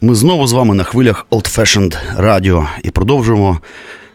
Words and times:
ми 0.00 0.14
знову 0.14 0.46
з 0.46 0.52
вами 0.52 0.74
на 0.74 0.84
хвилях 0.84 1.26
Old 1.30 1.58
Fashioned 1.58 1.96
Radio 2.20 2.66
і 2.82 2.90
продовжуємо 2.90 3.60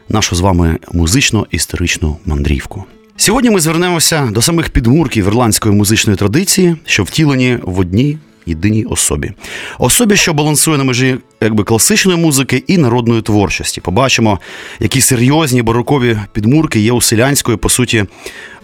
нашу 0.10 0.36
з 0.36 0.40
вами 0.40 0.78
музично-історичну 0.92 2.18
мандрівку. 2.26 2.84
Сьогодні 3.18 3.50
ми 3.50 3.60
звернемося 3.60 4.30
до 4.32 4.42
самих 4.42 4.70
підмурків 4.70 5.26
ірландської 5.26 5.76
музичної 5.76 6.18
традиції, 6.18 6.76
що 6.86 7.04
втілені 7.04 7.58
в 7.64 7.80
одній 7.80 8.18
єдиній 8.46 8.86
особі. 8.86 9.32
Особі, 9.80 10.16
що 10.16 10.34
балансує 10.34 10.78
на 10.78 10.84
межі 10.84 11.18
якби 11.42 11.64
класичної 11.64 12.20
музики 12.20 12.64
і 12.68 12.78
народної 12.78 13.22
творчості. 13.22 13.82
Побачимо, 13.82 14.40
які 14.80 15.02
серйозні 15.02 15.62
барокові 15.62 16.18
підмурки 16.34 16.80
є 16.80 16.92
у 16.92 17.02
селянської, 17.02 17.58
по 17.58 17.70
суті, 17.70 18.06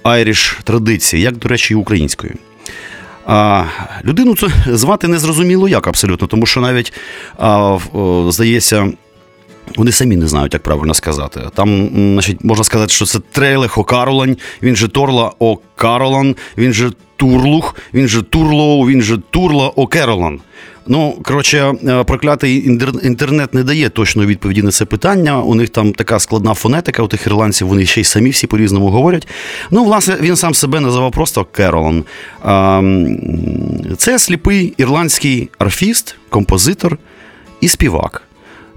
айріш 0.03 0.59
традиції, 0.63 1.21
як, 1.21 1.37
до 1.37 1.49
речі, 1.49 1.73
і 1.73 1.77
української. 1.77 2.33
А, 3.27 3.63
Людину 4.05 4.35
це 4.35 4.47
звати 4.67 5.07
незрозуміло 5.07 5.69
як 5.69 5.87
абсолютно, 5.87 6.27
тому 6.27 6.45
що 6.45 6.61
навіть, 6.61 6.93
а, 7.37 7.77
здається, 8.29 8.91
вони 9.77 9.91
самі 9.91 10.15
не 10.15 10.27
знають, 10.27 10.53
як 10.53 10.63
правильно 10.63 10.93
сказати. 10.93 11.41
Там, 11.53 11.89
значить, 11.93 12.43
можна 12.43 12.63
сказати, 12.63 12.93
що 12.93 13.05
це 13.05 13.19
Трейлех 13.31 13.77
Окаролань, 13.77 14.37
він 14.63 14.75
же 14.75 14.87
Торла 14.87 15.31
О 15.39 15.57
Каролан, 15.75 16.35
він 16.57 16.73
же 16.73 16.91
Турлух, 17.15 17.75
він 17.93 18.07
же 18.07 18.21
Турлоу, 18.21 18.87
він 18.87 19.01
же 19.01 19.17
Турла 19.17 19.71
О 19.75 19.87
Керолан. 19.87 20.39
Ну, 20.87 21.19
коротше, 21.23 21.73
е, 21.87 22.03
проклятий 22.03 22.67
інтернет 23.03 23.53
не 23.53 23.63
дає 23.63 23.89
точної 23.89 24.27
відповіді 24.27 24.61
на 24.61 24.71
це 24.71 24.85
питання. 24.85 25.41
У 25.41 25.55
них 25.55 25.69
там 25.69 25.93
така 25.93 26.19
складна 26.19 26.53
фонетика, 26.53 27.03
у 27.03 27.07
тих 27.07 27.27
ірландців 27.27 27.67
вони 27.67 27.85
ще 27.85 28.01
й 28.01 28.03
самі 28.03 28.29
всі 28.29 28.47
по-різному 28.47 28.87
говорять. 28.87 29.27
Ну, 29.71 29.83
власне, 29.83 30.17
він 30.21 30.35
сам 30.35 30.53
себе 30.53 30.79
називав 30.79 31.11
просто 31.11 31.45
Керолан. 31.45 32.03
Це 33.97 34.19
сліпий 34.19 34.73
ірландський 34.77 35.49
арфіст, 35.59 36.15
композитор 36.29 36.97
і 37.61 37.67
співак, 37.67 38.23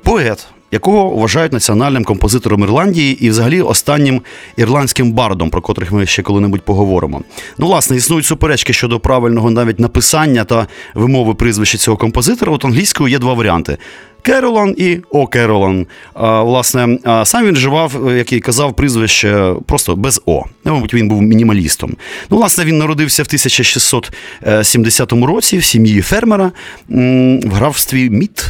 поет 0.02 0.46
якого 0.72 1.10
вважають 1.10 1.52
національним 1.52 2.04
композитором 2.04 2.62
Ірландії 2.62 3.26
і, 3.26 3.30
взагалі, 3.30 3.62
останнім 3.62 4.22
ірландським 4.56 5.12
бардом, 5.12 5.50
про 5.50 5.62
котрих 5.62 5.92
ми 5.92 6.06
ще 6.06 6.22
коли-небудь 6.22 6.62
поговоримо. 6.62 7.22
Ну, 7.58 7.66
власне, 7.66 7.96
існують 7.96 8.26
суперечки 8.26 8.72
щодо 8.72 9.00
правильного 9.00 9.50
навіть 9.50 9.80
написання 9.80 10.44
та 10.44 10.66
вимови 10.94 11.34
прізвища 11.34 11.78
цього 11.78 11.96
композитора. 11.96 12.52
От 12.52 12.64
англійською 12.64 13.08
є 13.08 13.18
два 13.18 13.34
варіанти: 13.34 13.78
Керолан 14.22 14.74
і 14.78 14.98
О 15.10 15.26
Керолан. 15.26 15.86
Власне, 16.14 16.98
сам 17.24 17.46
він 17.46 17.54
вживав, 17.54 18.08
е, 18.08 18.18
як 18.18 18.32
і 18.32 18.40
казав, 18.40 18.76
прізвище 18.76 19.54
просто 19.66 19.96
без 19.96 20.22
О. 20.26 20.44
Ну, 20.64 20.74
мабуть, 20.74 20.94
він 20.94 21.08
був 21.08 21.22
мінімалістом. 21.22 21.96
Ну, 22.30 22.36
власне, 22.36 22.64
він 22.64 22.78
народився 22.78 23.22
в 23.22 23.26
1670 23.26 25.12
році 25.12 25.58
в 25.58 25.64
сім'ї 25.64 26.02
фермера 26.02 26.52
в 26.88 27.52
графстві 27.52 28.10
Міт. 28.10 28.44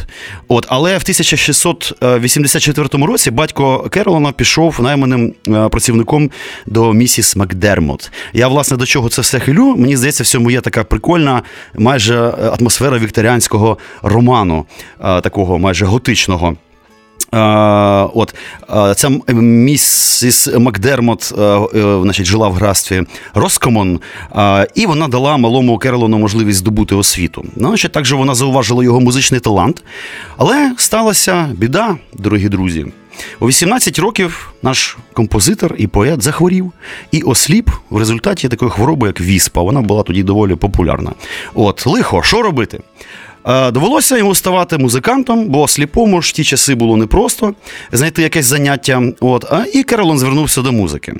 От, 0.47 0.65
Але 0.69 0.97
в 0.97 1.01
1684 1.01 3.05
році 3.05 3.31
батько 3.31 3.89
Керолана 3.89 4.31
пішов 4.31 4.81
найманим 4.81 5.33
е, 5.47 5.69
працівником 5.69 6.31
до 6.65 6.93
місіс 6.93 7.35
Макдермот. 7.35 8.11
Я, 8.33 8.47
власне, 8.47 8.77
до 8.77 8.85
чого 8.85 9.09
це 9.09 9.21
все 9.21 9.39
хилю. 9.39 9.75
Мені 9.77 9.97
здається, 9.97 10.23
в 10.23 10.27
цьому 10.27 10.51
є 10.51 10.61
така 10.61 10.83
прикольна, 10.83 11.41
майже 11.77 12.15
е, 12.15 12.31
атмосфера 12.59 12.97
вікторіанського 12.97 13.77
роману 14.01 14.65
такого 15.23 15.59
майже 15.61 15.85
готичного. 15.85 16.55
От 18.13 18.35
Ця 18.95 19.11
місіс 19.33 20.49
Макдермот 20.57 21.33
uh, 21.37 22.01
значить, 22.01 22.25
жила 22.25 22.47
в 22.47 22.53
графстві 22.53 23.03
Роскомон, 23.33 23.99
і 24.75 24.85
вона 24.85 25.07
дала 25.07 25.37
малому 25.37 25.77
Керолону 25.77 26.17
можливість 26.17 26.59
здобути 26.59 26.95
освіту. 26.95 27.45
Ну, 27.55 27.67
значить, 27.67 27.91
Також 27.91 28.13
вона 28.13 28.35
зауважила 28.35 28.83
його 28.83 28.99
музичний 28.99 29.39
талант. 29.39 29.83
Але 30.37 30.73
сталася 30.77 31.49
біда, 31.57 31.97
дорогі 32.13 32.49
друзі. 32.49 32.85
У 33.39 33.47
18 33.47 33.99
років 33.99 34.53
наш 34.61 34.97
композитор 35.13 35.75
і 35.77 35.87
поет 35.87 36.21
захворів 36.21 36.71
і 37.11 37.21
осліп 37.21 37.69
в 37.89 37.97
результаті 37.97 38.49
такої 38.49 38.71
хвороби, 38.71 39.07
як 39.07 39.21
віспа. 39.21 39.61
Вона 39.61 39.81
була 39.81 40.03
тоді 40.03 40.23
доволі 40.23 40.55
популярна. 40.55 41.11
От, 41.53 41.87
лихо, 41.87 42.23
що 42.23 42.41
робити? 42.41 42.79
Е, 43.45 43.71
довелося 43.71 44.17
йому 44.17 44.35
ставати 44.35 44.77
музикантом, 44.77 45.45
бо 45.45 45.67
сліпому 45.67 46.21
ж 46.21 46.35
ті 46.35 46.43
часи 46.43 46.75
було 46.75 46.97
непросто 46.97 47.53
знайти 47.91 48.21
якесь 48.21 48.45
заняття. 48.45 49.03
От, 49.19 49.45
а 49.51 49.65
І 49.73 49.83
Керолон 49.83 50.19
звернувся 50.19 50.61
до 50.61 50.71
музики. 50.71 51.13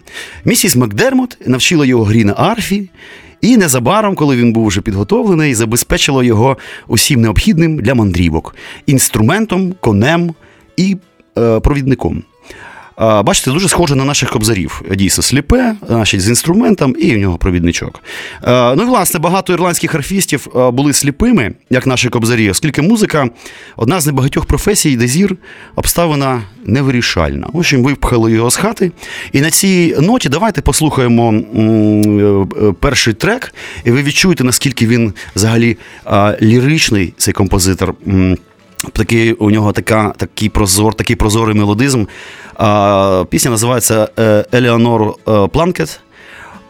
Місіс 0.45 0.75
Макдермот 0.75 1.37
навчила 1.45 1.85
його 1.85 2.03
грі 2.03 2.23
на 2.23 2.33
арфі, 2.33 2.89
і 3.41 3.57
незабаром, 3.57 4.15
коли 4.15 4.35
він 4.35 4.53
був 4.53 4.67
вже 4.67 4.81
підготовлений, 4.81 5.55
забезпечила 5.55 6.23
його 6.23 6.57
усім 6.87 7.21
необхідним 7.21 7.77
для 7.77 7.95
мандрівок 7.95 8.55
інструментом, 8.85 9.73
конем 9.79 10.33
і 10.77 10.97
е, 11.37 11.59
провідником. 11.59 12.23
Бачите, 12.97 13.51
дуже 13.51 13.69
схоже 13.69 13.95
на 13.95 14.05
наших 14.05 14.29
кобзарів. 14.29 14.81
Дійсно, 14.95 15.23
сліпе, 15.23 15.75
значить, 15.87 16.21
з 16.21 16.29
інструментом 16.29 16.95
і 16.99 17.15
в 17.15 17.17
нього 17.17 17.37
провідничок. 17.37 18.03
Ну 18.47 18.83
і 18.83 18.85
власне 18.85 19.19
багато 19.19 19.53
ірландських 19.53 19.95
арфістів 19.95 20.47
були 20.73 20.93
сліпими, 20.93 21.53
як 21.69 21.87
наші 21.87 22.09
кобзарі, 22.09 22.49
оскільки 22.49 22.81
музика 22.81 23.29
одна 23.75 23.99
з 23.99 24.07
небагатьох 24.07 24.45
професій, 24.45 24.97
де 24.97 25.07
зір 25.07 25.35
обставина 25.75 26.41
невирішальна. 26.65 27.47
В 27.53 27.57
общем, 27.57 27.83
випхали 27.83 28.31
його 28.31 28.51
з 28.51 28.55
хати. 28.55 28.91
І 29.31 29.41
на 29.41 29.49
цій 29.51 29.95
ноті 29.99 30.29
давайте 30.29 30.61
послухаємо 30.61 31.33
е, 31.33 32.73
перший 32.79 33.13
трек, 33.13 33.53
і 33.85 33.91
ви 33.91 34.03
відчуєте, 34.03 34.43
наскільки 34.43 34.87
він 34.87 35.13
взагалі 35.35 35.77
ліричний, 36.41 37.13
цей 37.17 37.33
композитор. 37.33 37.93
Такий 38.93 39.33
у 39.33 39.51
нього 39.51 39.71
така, 39.71 40.13
такий 40.17 40.49
прозор, 40.49 40.93
такий 40.93 41.15
прозорий 41.15 41.55
мелодизм. 41.55 42.05
А, 42.55 43.25
Пісня 43.29 43.51
називається 43.51 44.09
е, 44.19 44.45
Елеонор 44.51 45.13
е, 45.27 45.47
Планкет. 45.47 45.99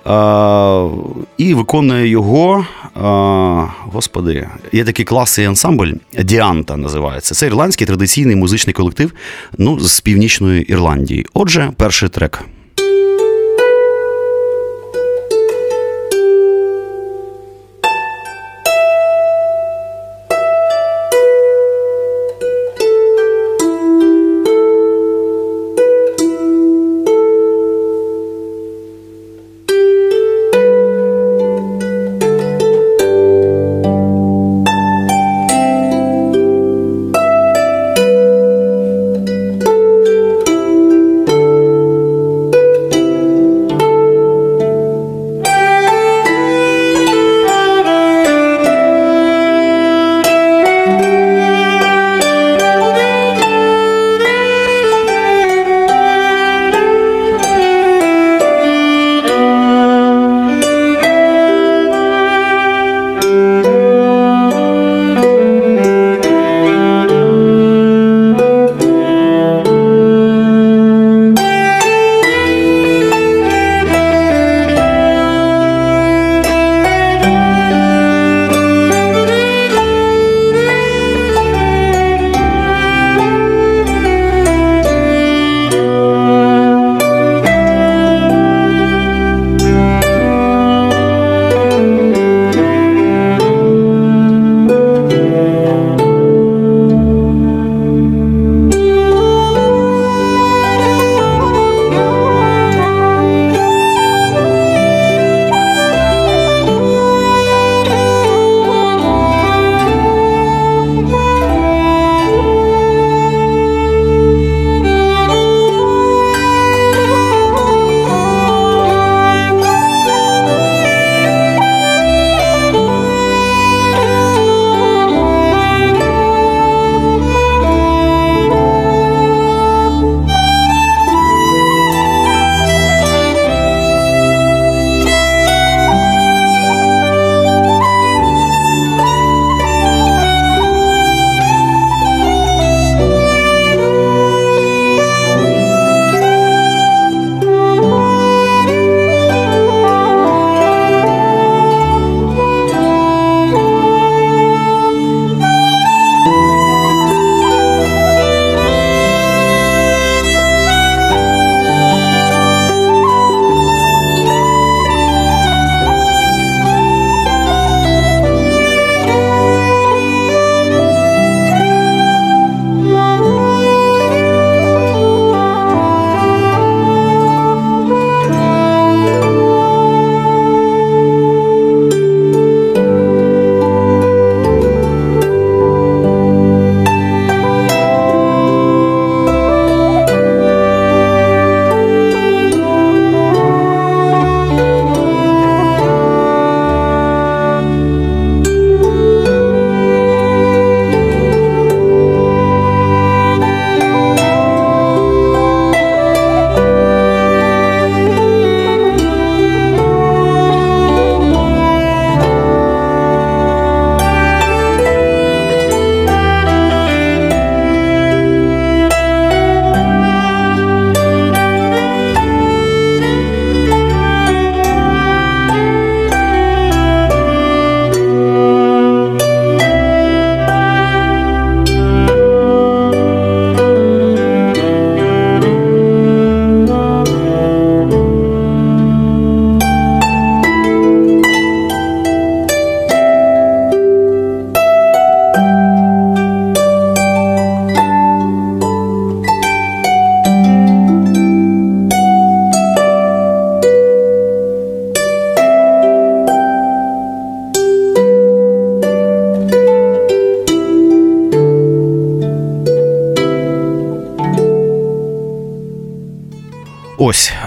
А, 0.05 0.89
І 1.37 1.53
виконує 1.53 2.07
його. 2.07 2.65
А, 2.95 3.67
Господи, 3.79 4.49
є 4.71 4.83
такий 4.83 5.05
клас 5.05 5.37
і 5.37 5.43
ансамбль 5.43 5.91
Діанта 6.19 6.77
називається. 6.77 7.35
Це 7.35 7.47
ірландський 7.47 7.87
традиційний 7.87 8.35
музичний 8.35 8.73
колектив 8.73 9.13
ну, 9.57 9.79
з 9.79 9.99
північної 9.99 10.61
Ірландії. 10.61 11.25
Отже, 11.33 11.71
перший 11.77 12.09
трек. 12.09 12.45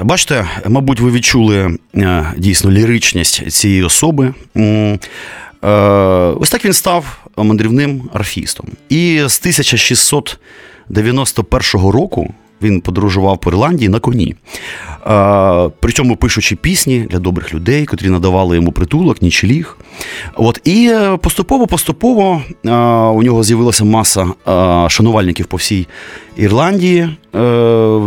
Бачите, 0.05 0.47
мабуть, 0.69 1.01
ви 1.01 1.11
відчули 1.11 1.79
е, 1.95 2.33
дійсно 2.37 2.71
ліричність 2.71 3.51
цієї 3.51 3.83
особи. 3.83 4.35
Е, 4.57 4.99
ось 6.41 6.51
так 6.51 6.65
він 6.65 6.73
став 6.73 7.27
мандрівним 7.37 8.11
арфістом. 8.13 8.67
І 8.89 9.23
з 9.27 9.41
1691 9.41 11.91
року 11.91 12.35
він 12.63 12.81
подорожував 12.81 13.39
по 13.41 13.51
Ірландії 13.51 13.89
на 13.89 14.01
коні. 14.01 14.35
Причому 15.81 16.17
пишучи 16.17 16.57
пісні 16.57 17.07
для 17.11 17.19
добрих 17.19 17.55
людей, 17.55 17.87
котрі 17.87 18.09
надавали 18.09 18.57
йому 18.57 18.73
притулок, 18.73 19.23
нічліг. 19.23 19.79
От 20.35 20.61
і 20.65 20.93
поступово-поступово 21.23 22.43
у 23.15 23.23
нього 23.23 23.43
з'явилася 23.43 23.85
маса 23.85 24.27
шанувальників 24.89 25.47
по 25.47 25.57
всій 25.57 25.87
Ірландії, 26.37 27.01
е, 27.35 27.39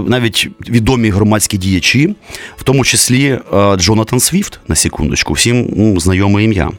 навіть 0.07 0.49
відомі 0.69 1.09
громадські 1.09 1.57
діячі, 1.57 2.15
в 2.57 2.63
тому 2.63 2.85
числі 2.85 3.39
Джонатан 3.77 4.19
Свіфт, 4.19 4.59
на 4.67 4.75
секундочку, 4.75 5.33
всім 5.33 5.73
ну, 5.75 5.99
знайоме 5.99 6.43
ім'я. 6.43 6.71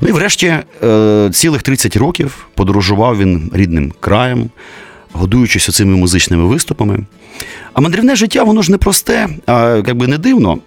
Ну 0.00 0.08
і 0.08 0.12
врешті 0.12 0.54
е, 0.82 1.30
цілих 1.32 1.62
30 1.62 1.96
років 1.96 2.46
подорожував 2.54 3.18
він 3.18 3.50
рідним 3.54 3.92
краєм, 4.00 4.50
годуючись 5.14 5.68
оцими 5.68 5.96
музичними 5.96 6.44
виступами. 6.44 6.98
А 7.72 7.80
мандрівне 7.80 8.16
життя, 8.16 8.42
воно 8.42 8.62
ж 8.62 8.70
не 8.70 8.78
просте, 8.78 9.28
а 9.46 9.82
якби 9.86 10.06
не 10.06 10.18
дивно 10.18 10.58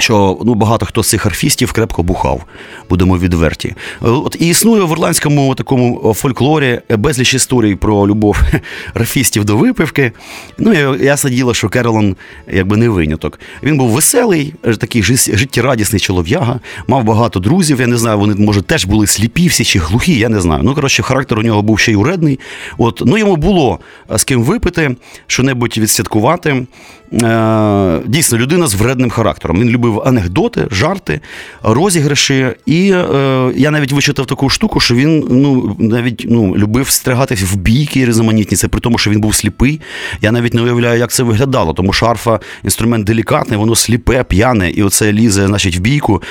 що 0.00 0.38
ну, 0.44 0.54
багато 0.54 0.86
хто 0.86 1.02
з 1.02 1.08
цих 1.08 1.26
арфістів 1.26 1.72
крепко 1.72 2.02
бухав, 2.02 2.44
будемо 2.88 3.18
відверті. 3.18 3.74
От 4.00 4.36
І 4.40 4.48
існує 4.48 4.84
в 4.84 4.92
ірландському 4.92 5.54
такому 5.54 6.14
фольклорі 6.16 6.80
безліч 6.90 7.34
історій 7.34 7.74
про 7.74 8.08
любов 8.08 8.36
арфістів 8.94 9.44
до 9.44 9.56
випивки. 9.56 10.12
Ну, 10.58 10.72
я, 10.72 10.96
я 11.00 11.16
сиділа, 11.16 11.54
що 11.54 11.68
Керолон 11.68 12.16
якби 12.52 12.76
не 12.76 12.88
виняток. 12.88 13.40
Він 13.62 13.76
був 13.76 13.90
веселий, 13.90 14.54
такий 14.78 15.02
життєрадісний 15.02 16.00
чолов'яга, 16.00 16.60
мав 16.86 17.04
багато 17.04 17.40
друзів. 17.40 17.80
Я 17.80 17.86
не 17.86 17.96
знаю, 17.96 18.18
вони, 18.18 18.34
може, 18.34 18.62
теж 18.62 18.84
були 18.84 19.06
сліпі 19.06 19.48
всі 19.48 19.64
чи 19.64 19.78
глухі, 19.78 20.18
я 20.18 20.28
не 20.28 20.40
знаю. 20.40 20.62
Ну, 20.64 20.74
коротше, 20.74 21.02
характер 21.02 21.38
у 21.38 21.42
нього 21.42 21.62
був 21.62 21.78
ще 21.78 21.92
й 21.92 21.94
уредний. 21.94 22.40
От, 22.78 23.02
Ну, 23.06 23.18
йому 23.18 23.36
було 23.36 23.78
з 24.10 24.24
ким 24.24 24.42
випити, 24.42 24.96
що 25.26 25.42
небудь 25.42 25.78
відсвяткувати. 25.78 26.66
Е, 27.12 28.00
дійсно, 28.06 28.38
людина 28.38 28.66
з 28.66 28.74
вредним 28.74 29.10
характером. 29.10 29.60
Він 29.60 29.68
любив 29.68 30.02
анекдоти, 30.04 30.66
жарти, 30.70 31.20
розіграші. 31.62 32.46
І 32.66 32.90
е, 32.90 33.52
я 33.56 33.70
навіть 33.70 33.92
вичитав 33.92 34.26
таку 34.26 34.48
штуку, 34.48 34.80
що 34.80 34.94
він 34.94 35.26
ну, 35.30 35.76
навіть 35.78 36.26
ну, 36.28 36.56
любив 36.56 36.88
стригатися 36.88 37.46
в 37.46 37.56
бійки 37.56 38.06
різноманітні. 38.06 38.56
Це 38.56 38.68
при 38.68 38.80
тому, 38.80 38.98
що 38.98 39.10
він 39.10 39.20
був 39.20 39.34
сліпий. 39.34 39.80
Я 40.20 40.32
навіть 40.32 40.54
не 40.54 40.62
уявляю, 40.62 40.98
як 40.98 41.10
це 41.10 41.22
виглядало, 41.22 41.72
тому 41.72 41.92
що 41.92 42.06
арфа 42.06 42.40
інструмент 42.64 43.04
делікатний, 43.04 43.58
воно 43.58 43.74
сліпе, 43.74 44.24
п'яне, 44.24 44.70
і 44.70 44.82
оце 44.82 45.12
лізе 45.12 45.46
значить, 45.46 45.76
в 45.76 45.80
бійку. 45.80 46.22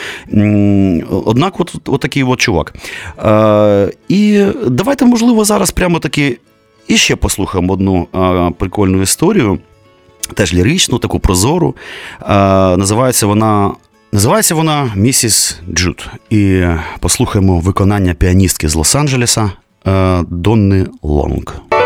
Однак, 1.26 1.60
от, 1.60 1.76
от 1.86 2.02
такий 2.02 2.24
от 2.24 2.40
чувак. 2.40 2.74
Е, 3.26 3.92
І 4.08 4.46
давайте, 4.68 5.06
можливо, 5.06 5.46
зараз 5.46 5.72
прямо 5.72 6.00
таки 6.00 6.38
іще 6.88 7.16
послухаємо 7.16 7.74
одну 7.74 8.08
е, 8.16 8.52
прикольну 8.58 9.02
історію 9.02 9.60
теж 10.34 10.54
ліричну, 10.54 10.98
таку 10.98 11.20
прозору. 11.20 11.76
Називається 12.78 13.28
вона. 13.28 13.72
Називається 14.12 14.56
вона 14.56 14.92
Місіс 14.96 15.60
Джуд. 15.74 16.10
І 16.30 16.66
послухаємо 17.00 17.60
виконання 17.60 18.14
піаністки 18.14 18.70
з 18.70 18.76
Лос-Анджелеса 18.76 19.50
е, 19.88 20.24
Донни 20.30 20.86
Лонг. 21.02 21.79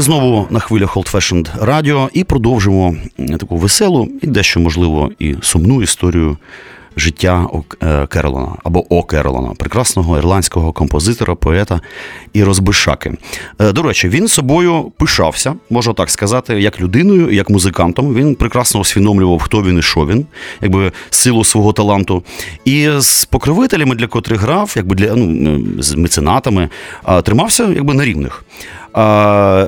Ми 0.00 0.04
знову 0.04 0.46
на 0.50 0.60
хвилях 0.60 0.96
Old 0.96 1.12
Fashioned 1.12 1.64
Radio 1.64 2.08
і 2.12 2.24
продовжимо 2.24 2.96
таку 3.38 3.56
веселу 3.56 4.08
і 4.22 4.26
дещо, 4.26 4.60
можливо, 4.60 5.10
і 5.18 5.36
сумну 5.42 5.82
історію 5.82 6.36
життя 6.96 7.46
е, 7.82 8.06
Керолона 8.06 8.52
або 8.64 8.94
О 8.94 9.02
Керолона, 9.02 9.54
прекрасного 9.58 10.18
ірландського 10.18 10.72
композитора, 10.72 11.34
поета 11.34 11.80
і 12.32 12.44
розбишаки. 12.44 13.12
Е, 13.58 13.72
до 13.72 13.82
речі, 13.82 14.08
він 14.08 14.28
собою 14.28 14.92
пишався, 14.96 15.54
можна 15.70 15.92
так 15.92 16.10
сказати, 16.10 16.60
як 16.60 16.80
людиною, 16.80 17.30
як 17.30 17.50
музикантом. 17.50 18.14
Він 18.14 18.34
прекрасно 18.34 18.80
усвідомлював, 18.80 19.42
хто 19.42 19.62
він 19.62 19.78
і 19.78 19.82
що 19.82 20.06
він, 20.06 20.26
якби 20.60 20.92
силу 21.10 21.44
свого 21.44 21.72
таланту. 21.72 22.22
І 22.64 22.88
з 22.98 23.24
покровителями, 23.24 23.94
для 23.94 24.06
котрих 24.06 24.40
грав, 24.40 24.72
якби 24.76 24.94
для 24.94 25.14
ну, 25.14 25.82
з 25.82 25.94
меценатами, 25.94 26.68
тримався 27.22 27.64
якби 27.64 27.94
на 27.94 28.04
рівних. 28.04 28.44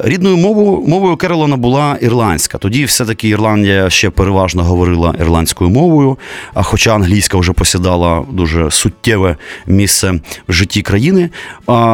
Рідною 0.05 0.37
мовою 0.37 0.83
мовою 0.87 1.17
Керолона 1.17 1.57
була 1.57 1.99
ірландська. 2.01 2.59
Тоді 2.59 2.85
все-таки 2.85 3.29
Ірландія 3.29 3.91
ще 3.91 4.11
переважно 4.11 4.65
говорила 4.65 5.15
ірландською 5.21 5.71
мовою, 5.71 6.19
хоча 6.55 6.95
англійська 6.95 7.39
вже 7.39 7.53
посідала 7.53 8.25
дуже 8.31 8.71
суттєве 8.71 9.37
місце 9.67 10.21
в 10.49 10.53
житті 10.53 10.83
країни. 10.83 11.31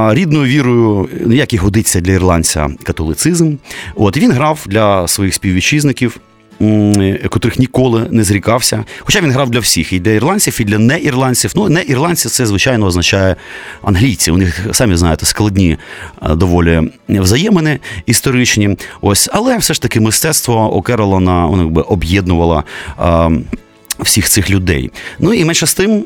Рідною 0.09 0.45
вірою, 0.45 1.09
як 1.27 1.53
і 1.53 1.57
годиться 1.57 2.01
для 2.01 2.13
ірландця, 2.13 2.69
католицизм. 2.83 3.55
От 3.95 4.17
він 4.17 4.33
грав 4.33 4.65
для 4.67 5.09
своїх 5.09 5.35
співвітчизників 5.35 6.21
котрих 7.31 7.59
ніколи 7.59 8.07
не 8.11 8.25
зрікався. 8.25 8.85
Хоча 9.01 9.21
він 9.21 9.31
грав 9.31 9.51
для 9.51 9.61
всіх, 9.61 9.93
і 9.93 10.01
для 10.01 10.11
ірландців, 10.11 10.57
і 10.61 10.65
для 10.65 10.79
неірландців. 10.79 11.53
Ну, 11.57 11.69
не 11.69 11.83
ірландці 11.83 12.29
це, 12.29 12.47
звичайно, 12.47 12.87
означає 12.87 13.37
англійці. 13.83 14.31
У 14.31 14.37
них, 14.37 14.67
самі 14.73 14.97
знаєте, 14.97 15.27
складні 15.27 15.77
е, 16.23 16.35
доволі 16.35 16.83
взаємини 17.09 17.79
історичні. 18.07 18.77
Ось, 19.01 19.29
Але 19.33 19.59
все 19.59 19.75
ж 19.75 19.83
таки 19.83 20.01
мистецтво 20.01 20.77
О'Керолона 20.77 21.47
об'єднувало 21.87 22.65
всіх 23.99 24.29
цих 24.29 24.51
людей. 24.51 24.91
Ну 25.19 25.35
і 25.35 25.45
менше 25.45 25.67
з 25.67 25.75
тим, 25.75 26.05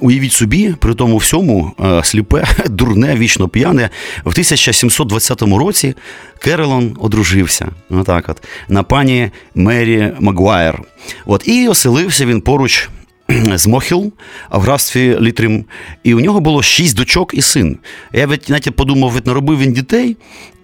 уявіть 0.00 0.32
собі, 0.32 0.74
при 0.78 0.94
тому 0.94 1.16
всьому 1.16 1.72
е, 1.84 2.04
сліпе, 2.04 2.44
дурне, 2.68 3.16
вічно 3.16 3.48
п'яне, 3.48 3.90
в 4.24 4.28
1720 4.28 5.42
році 5.42 5.94
Керолон 6.38 6.96
одружився 7.00 7.68
отак 7.90 8.28
от, 8.28 8.42
на 8.68 8.82
пані 8.82 9.30
Мері 9.54 10.12
Магуайр. 10.20 10.82
От, 11.26 11.48
І 11.48 11.68
оселився 11.68 12.26
він 12.26 12.40
поруч. 12.40 12.88
З 13.54 13.66
Мохіл 13.66 14.12
в 14.50 14.60
графстві 14.60 15.16
Літрим, 15.20 15.64
і 16.02 16.14
у 16.14 16.20
нього 16.20 16.40
було 16.40 16.62
шість 16.62 16.96
дочок 16.96 17.34
і 17.34 17.42
син. 17.42 17.78
Я 18.12 18.26
навіть 18.26 18.76
подумав, 18.76 19.16
від 19.16 19.26
наробив 19.26 19.58
він 19.58 19.72
дітей, 19.72 20.16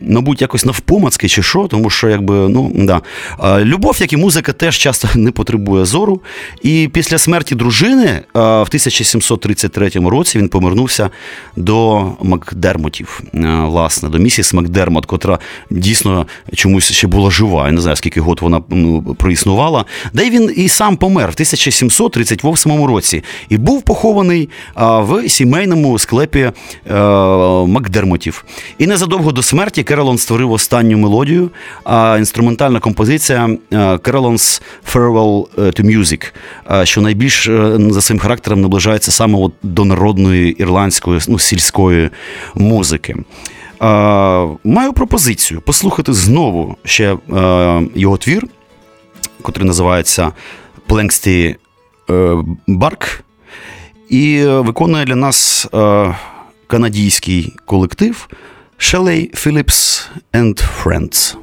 мабуть, 0.06 0.40
якось 0.40 0.64
навпомацьки 0.64 1.28
чи 1.28 1.42
що, 1.42 1.66
тому 1.66 1.90
що 1.90 2.08
якби 2.08 2.34
ну 2.34 2.72
да. 2.74 3.00
Любов, 3.64 3.96
як 4.00 4.12
і 4.12 4.16
музика, 4.16 4.52
теж 4.52 4.78
часто 4.78 5.08
не 5.18 5.30
потребує 5.30 5.84
зору. 5.84 6.20
І 6.62 6.90
після 6.92 7.18
смерті 7.18 7.54
дружини 7.54 8.20
в 8.34 8.38
1733 8.38 9.90
році 9.94 10.38
він 10.38 10.48
повернувся 10.48 11.10
до 11.56 12.06
Макдермотів, 12.22 13.20
власне, 13.62 14.08
до 14.08 14.18
місіс 14.18 14.54
Макдермот, 14.54 15.06
котра 15.06 15.38
дійсно 15.70 16.26
чомусь 16.54 16.92
ще 16.92 17.06
була 17.06 17.30
жива. 17.30 17.66
Я 17.66 17.72
не 17.72 17.80
знаю, 17.80 17.96
скільки 17.96 18.20
год 18.20 18.38
вона 18.42 18.62
ну, 18.68 19.02
проіснувала. 19.02 19.84
Де 20.12 20.30
він 20.30 20.54
і 20.56 20.68
сам 20.68 20.96
помер 20.96 21.30
в 21.30 21.34
1738 21.34 22.84
році 22.84 23.24
і 23.48 23.56
був 23.56 23.82
похований 23.82 24.48
в 24.76 25.28
сімейному 25.28 25.98
склепі 25.98 26.40
е, 26.40 26.52
Макдермотів. 27.66 28.44
І 28.78 28.86
незадовго 28.86 29.32
до 29.32 29.42
смерті. 29.42 29.82
Керолон 29.92 30.18
створив 30.18 30.52
останню 30.52 30.98
мелодію, 30.98 31.50
а 31.84 32.16
інструментальна 32.18 32.80
композиція 32.80 33.56
Керолон's 33.70 34.62
Farewell 34.92 35.46
to 35.56 35.80
Music, 35.80 36.32
що 36.86 37.00
найбільш 37.00 37.48
е, 37.48 37.78
за 37.90 38.00
своїм 38.00 38.20
характером 38.20 38.60
наближається 38.60 39.10
саме 39.10 39.38
от 39.38 39.52
до 39.62 39.84
народної 39.84 40.50
ірландської 40.50 41.20
ну, 41.28 41.38
сільської 41.38 42.10
музики. 42.54 43.16
Маю 44.64 44.92
пропозицію 44.94 45.60
послухати 45.60 46.12
знову 46.12 46.76
ще 46.84 47.12
е, 47.12 47.18
його 47.94 48.16
твір, 48.16 48.46
котрий 49.42 49.66
називається 49.66 50.32
Пленксті 50.86 51.56
Барк, 52.66 53.24
і 54.08 54.44
виконує 54.44 55.04
для 55.04 55.16
нас 55.16 55.68
канадійський 56.66 57.52
колектив. 57.66 58.28
Shelley 58.82 59.28
Phillips 59.28 60.08
and 60.34 60.58
Friends. 60.58 61.36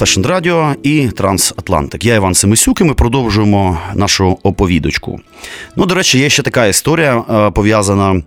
Fashion 0.00 0.26
Radio 0.26 0.76
і 0.82 1.08
Трансатлантик. 1.08 2.04
Я 2.04 2.14
Іван 2.14 2.34
Семисюк, 2.34 2.80
і 2.80 2.84
ми 2.84 2.94
продовжуємо 2.94 3.78
нашу 3.94 4.38
оповідочку. 4.42 5.20
Ну, 5.76 5.86
до 5.86 5.94
речі, 5.94 6.18
є 6.18 6.30
ще 6.30 6.42
така 6.42 6.66
історія 6.66 7.24
е, 7.30 7.50
пов'язана 7.50 8.22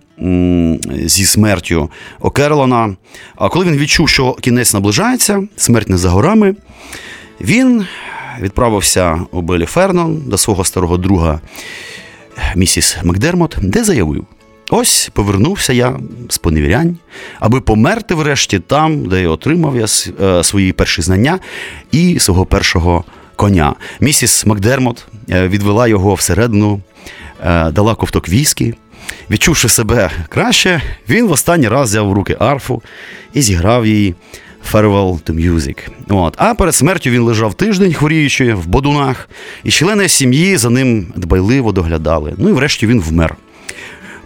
зі 1.05 1.25
смертю 1.25 1.89
Окерлона. 2.19 2.95
А 3.35 3.49
коли 3.49 3.65
він 3.65 3.77
відчув, 3.77 4.09
що 4.09 4.33
кінець 4.33 4.73
наближається, 4.73 5.43
смерть 5.55 5.89
не 5.89 5.97
за 5.97 6.09
горами, 6.09 6.55
він 7.41 7.85
відправився 8.41 9.21
у 9.31 9.41
Белі 9.41 9.65
Фернон 9.65 10.21
до 10.25 10.37
свого 10.37 10.63
старого 10.63 10.97
друга 10.97 11.39
місіс 12.55 12.97
Макдермот, 13.03 13.57
де 13.61 13.83
заявив. 13.83 14.25
Ось 14.75 15.09
повернувся 15.13 15.73
я 15.73 15.99
з 16.29 16.37
поневірянь, 16.37 16.97
аби 17.39 17.61
померти 17.61 18.15
врешті 18.15 18.59
там, 18.59 19.05
де 19.05 19.21
я 19.21 19.29
отримав 19.29 19.75
я 19.77 19.85
е, 20.21 20.43
свої 20.43 20.73
перші 20.73 21.01
знання 21.01 21.39
і 21.91 22.19
свого 22.19 22.45
першого 22.45 23.03
коня. 23.35 23.75
Місіс 23.99 24.45
Макдермот 24.45 25.05
е, 25.29 25.47
відвела 25.47 25.87
його 25.87 26.13
всередину, 26.13 26.81
е, 27.45 27.71
дала 27.71 27.95
ковток 27.95 28.29
віскі. 28.29 28.73
Відчувши 29.29 29.69
себе 29.69 30.11
краще, 30.29 30.81
він 31.09 31.27
в 31.27 31.31
останній 31.31 31.67
раз 31.67 31.89
взяв 31.89 32.09
в 32.09 32.13
руки 32.13 32.37
арфу 32.39 32.81
і 33.33 33.41
зіграв 33.41 33.85
її 33.85 34.15
Farewell 34.71 35.21
to 35.21 35.51
Music. 35.51 35.77
От. 36.09 36.35
А 36.37 36.53
перед 36.53 36.75
смертю 36.75 37.09
він 37.09 37.21
лежав 37.21 37.53
тиждень, 37.53 37.93
хворіючи 37.93 38.53
в 38.53 38.67
бодунах, 38.67 39.29
і 39.63 39.71
члени 39.71 40.09
сім'ї 40.09 40.57
за 40.57 40.69
ним 40.69 41.13
дбайливо 41.15 41.71
доглядали. 41.71 42.33
Ну 42.37 42.49
і 42.49 42.51
врешті 42.51 42.87
він 42.87 43.01
вмер. 43.01 43.35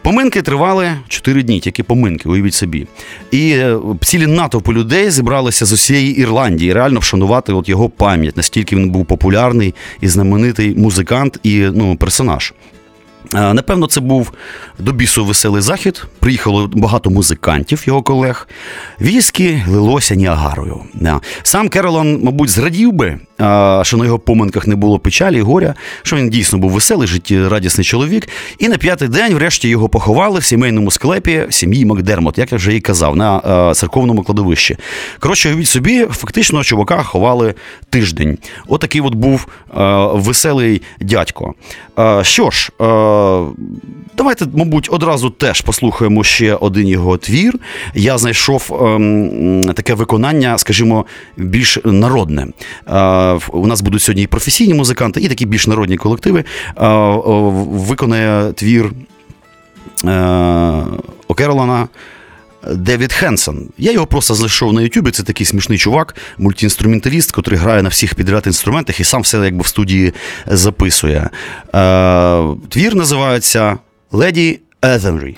Поминки 0.07 0.41
тривали 0.41 0.91
4 1.07 1.43
дні, 1.43 1.59
тільки 1.59 1.83
поминки, 1.83 2.29
уявіть 2.29 2.53
собі. 2.53 2.87
І 3.31 3.51
е, 3.51 3.77
цілі 4.01 4.27
натовпи 4.27 4.73
людей 4.73 5.11
зібралися 5.11 5.65
з 5.65 5.71
усієї 5.71 6.17
Ірландії, 6.17 6.73
реально 6.73 6.99
вшанувати 6.99 7.53
от 7.53 7.69
його 7.69 7.89
пам'ять, 7.89 8.37
настільки 8.37 8.75
він 8.75 8.89
був 8.89 9.05
популярний 9.05 9.75
і 10.01 10.07
знаменитий 10.07 10.75
музикант 10.75 11.39
і 11.43 11.59
ну, 11.59 11.95
персонаж. 11.95 12.53
Е, 13.33 13.53
напевно, 13.53 13.87
це 13.87 14.01
був 14.01 14.31
до 14.79 14.91
бісу 14.91 15.25
веселий 15.25 15.61
захід. 15.61 16.05
Приїхало 16.19 16.71
багато 16.73 17.09
музикантів, 17.09 17.83
його 17.85 18.01
колег. 18.01 18.47
Віскі 19.01 19.63
лилося 19.67 20.15
ніагарою. 20.15 20.81
Сам 21.43 21.69
Керолан, 21.69 22.19
мабуть, 22.23 22.49
зрадів 22.49 22.91
би, 22.91 23.19
що 23.83 23.97
на 23.97 24.05
його 24.05 24.19
поминках 24.19 24.67
не 24.67 24.75
було 24.75 24.99
печалі 24.99 25.37
і 25.37 25.41
горя, 25.41 25.75
що 26.03 26.15
він 26.15 26.29
дійсно 26.29 26.59
був 26.59 26.71
веселий, 26.71 27.07
життєрадісний 27.07 27.85
чоловік. 27.85 28.27
І 28.59 28.67
на 28.67 28.77
п'ятий 28.77 29.07
день, 29.07 29.33
врешті, 29.33 29.69
його 29.69 29.89
поховали 29.89 30.39
в 30.39 30.43
сімейному 30.43 30.91
склепі 30.91 31.45
сім'ї 31.49 31.85
Макдермот, 31.85 32.37
як 32.37 32.51
я 32.51 32.57
вже 32.57 32.75
і 32.75 32.81
казав, 32.81 33.15
на 33.15 33.37
е, 33.69 33.73
церковному 33.73 34.23
кладовищі. 34.23 34.77
Коротше, 35.19 35.55
від 35.55 35.67
собі, 35.67 36.05
фактично, 36.11 36.63
чувака 36.63 37.03
ховали 37.03 37.53
тиждень. 37.89 38.37
Отакий 38.67 39.01
от 39.01 39.15
був 39.15 39.47
веселий 40.13 40.81
дядько. 40.99 41.53
Що 42.21 42.49
ж. 42.51 42.71
Давайте, 44.17 44.45
мабуть, 44.53 44.87
одразу 44.91 45.29
теж 45.29 45.61
послухаємо 45.61 46.23
ще 46.23 46.55
один 46.55 46.87
його 46.87 47.17
твір. 47.17 47.59
Я 47.93 48.17
знайшов 48.17 48.79
ем, 48.81 49.73
таке 49.73 49.93
виконання, 49.93 50.57
скажімо, 50.57 51.05
більш 51.37 51.79
народне. 51.85 52.47
Е, 52.87 53.39
у 53.49 53.67
нас 53.67 53.81
будуть 53.81 54.01
сьогодні 54.01 54.23
і 54.23 54.27
професійні 54.27 54.73
музиканти, 54.73 55.21
і 55.21 55.27
такі 55.27 55.45
більш 55.45 55.67
народні 55.67 55.97
колективи. 55.97 56.39
Е, 56.39 56.43
виконає 57.69 58.53
твір 58.53 58.91
е, 60.05 60.83
Окерлана. 61.27 61.87
Девід 62.75 63.13
Хенсон. 63.13 63.69
Я 63.77 63.91
його 63.91 64.05
просто 64.05 64.33
знайшов 64.33 64.73
на 64.73 64.81
Ютубі. 64.81 65.11
Це 65.11 65.23
такий 65.23 65.45
смішний 65.45 65.77
чувак, 65.77 66.15
мультіінструменталіст, 66.37 67.33
який 67.37 67.57
грає 67.57 67.83
на 67.83 67.89
всіх 67.89 68.15
підряд 68.15 68.47
інструментах 68.47 68.99
і 68.99 69.03
сам 69.03 69.21
все 69.21 69.37
якби 69.37 69.61
в 69.61 69.67
студії 69.67 70.13
записує. 70.47 71.29
Е, 71.75 72.43
Твір 72.69 72.95
називається 72.95 73.77
Леді 74.11 74.59
Езенрі. 74.85 75.35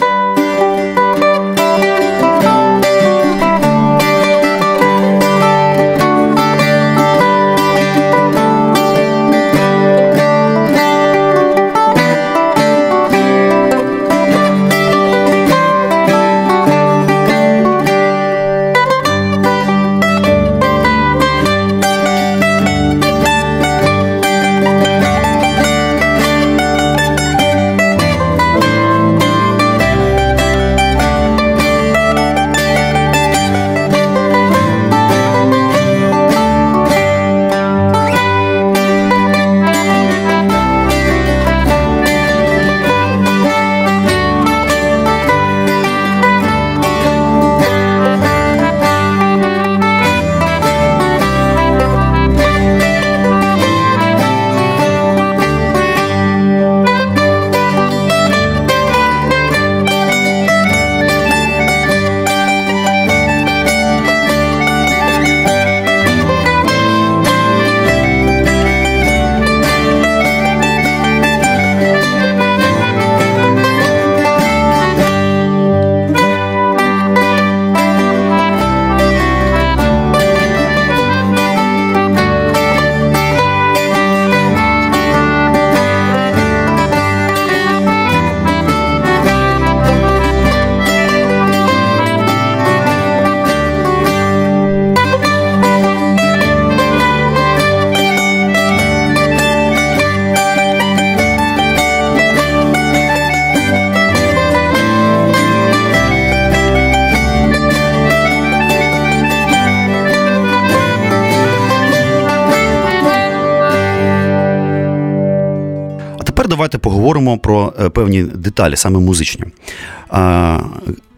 Давайте 116.69 116.77
поговоримо 116.77 117.38
про 117.38 117.73
е, 117.79 117.89
певні 117.89 118.23
деталі, 118.23 118.75
саме 118.75 118.99
музичні. 118.99 119.43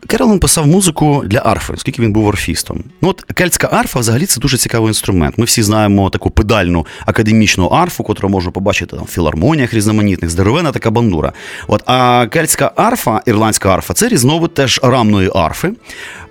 Керолен 0.07 0.39
писав 0.39 0.67
музику 0.67 1.23
для 1.25 1.39
арфи, 1.39 1.73
оскільки 1.73 2.01
він 2.01 2.13
був 2.13 2.27
орфістом. 2.27 2.83
Ну 3.01 3.09
от 3.09 3.21
кельтська 3.21 3.69
арфа 3.71 3.99
взагалі 3.99 4.25
це 4.25 4.39
дуже 4.39 4.57
цікавий 4.57 4.87
інструмент. 4.87 5.37
Ми 5.37 5.45
всі 5.45 5.63
знаємо 5.63 6.09
таку 6.09 6.29
педальну 6.29 6.85
академічну 7.05 7.67
арфу, 7.67 8.05
яку 8.09 8.29
можна 8.29 8.51
побачити 8.51 8.95
там, 8.95 9.05
в 9.05 9.07
філармоніях 9.07 9.73
різноманітних, 9.73 10.31
здоровена 10.31 10.71
така 10.71 10.91
бандура. 10.91 11.33
От, 11.67 11.83
А 11.85 12.27
кельтська 12.27 12.71
арфа, 12.75 13.21
ірландська 13.25 13.73
арфа 13.73 13.93
це 13.93 14.07
різновид 14.07 14.53
теж 14.53 14.79
рамної 14.83 15.31
арфи. 15.35 15.71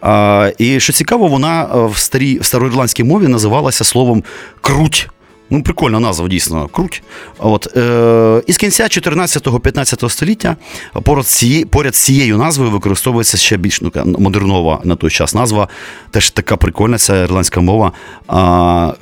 А, 0.00 0.50
І 0.58 0.80
що 0.80 0.92
цікаво, 0.92 1.28
вона 1.28 1.62
в 1.64 1.96
старій 1.96 2.38
в 2.38 2.44
староірландській 2.44 3.04
мові 3.04 3.28
називалася 3.28 3.84
словом 3.84 4.24
круть. 4.60 5.08
Ну, 5.50 5.62
прикольна 5.62 6.00
назва, 6.00 6.28
дійсно, 6.28 6.68
круть. 6.68 7.02
От, 7.38 7.76
е, 7.76 8.42
Із 8.46 8.56
кінця 8.56 8.84
14-15 8.84 10.08
століття 10.08 10.56
поряд 11.02 11.26
з 11.26 11.64
поряд 11.70 11.94
цією 11.94 12.38
назвою 12.38 12.70
використовується 12.70 13.36
ще 13.36 13.56
більш 13.56 13.80
ну, 13.80 13.92
модернова 14.18 14.80
на 14.84 14.96
той 14.96 15.10
час 15.10 15.34
назва. 15.34 15.68
Теж 16.10 16.30
така 16.30 16.56
прикольна 16.56 16.98
ця 16.98 17.22
ірландська 17.22 17.60
мова. 17.60 17.92
А, 18.28 18.92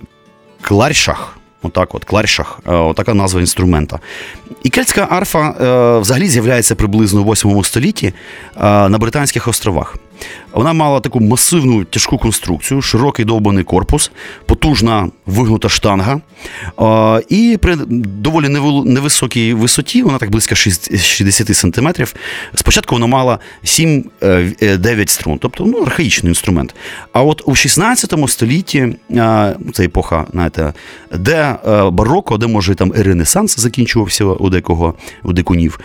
Кларшах. 0.61 1.39
Отак, 1.63 1.95
от, 1.95 2.05
кларшах, 2.05 2.61
е, 2.67 2.73
отака 2.73 3.15
назва 3.15 3.41
інструмента. 3.41 3.99
І 4.63 4.69
кельтська 4.71 5.07
арфа 5.11 5.49
е, 5.51 5.99
взагалі 6.01 6.29
з'являється 6.29 6.75
приблизно 6.75 7.23
у 7.23 7.33
8 7.33 7.65
столітті 7.65 8.07
е, 8.07 8.89
на 8.89 8.99
Британських 8.99 9.49
островах. 9.49 9.97
Вона 10.53 10.73
мала 10.73 11.01
таку 11.01 11.21
масивну 11.21 11.85
тяжку 11.85 12.19
конструкцію, 12.19 12.83
широкий 12.83 13.25
довбаний 13.25 13.65
корпус, 13.65 14.11
потужна 14.47 15.11
вигнута 15.27 15.69
штанга. 15.69 16.21
І 17.29 17.59
при 17.63 17.77
доволі 17.99 18.49
невисокій 18.85 19.55
висоті, 19.55 20.03
вона 20.03 20.19
так 20.19 20.31
близько 20.31 20.55
60 20.55 21.57
сантиметрів. 21.57 22.15
Спочатку 22.55 22.95
вона 22.95 23.07
мала 23.07 23.39
7-9 23.65 25.09
струн, 25.09 25.39
тобто 25.39 25.65
ну, 25.65 25.79
архаїчний 25.79 26.31
інструмент. 26.31 26.75
А 27.13 27.23
от 27.23 27.43
у 27.47 27.55
16 27.55 28.15
столітті, 28.29 28.97
це 29.73 29.85
епоха, 29.85 30.27
знаєте, 30.33 30.73
де 31.15 31.57
бароко, 31.93 32.39
де 32.39 32.47
може 32.47 32.75
там 32.75 32.93
і 32.99 33.03
Ренесанс 33.03 33.59
закінчувався 33.59 34.25
у 34.25 34.51
декого 34.51 34.95
у 35.25 35.33
дикунів, 35.33 35.81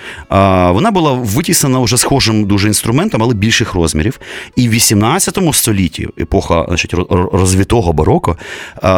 вона 0.69 0.91
була 0.91 1.12
витіснена 1.12 1.80
вже 1.80 1.98
схожим 1.98 2.46
дуже 2.46 2.67
інструментом, 2.67 3.24
але 3.24 3.34
більших 3.34 3.74
розмірів. 3.74 4.19
І 4.56 4.70
в 4.70 4.72
18 4.72 5.40
столітті, 5.54 6.08
епоха 6.20 6.66
значить, 6.68 6.94
розвитого 7.10 7.94
бароко, 7.94 8.38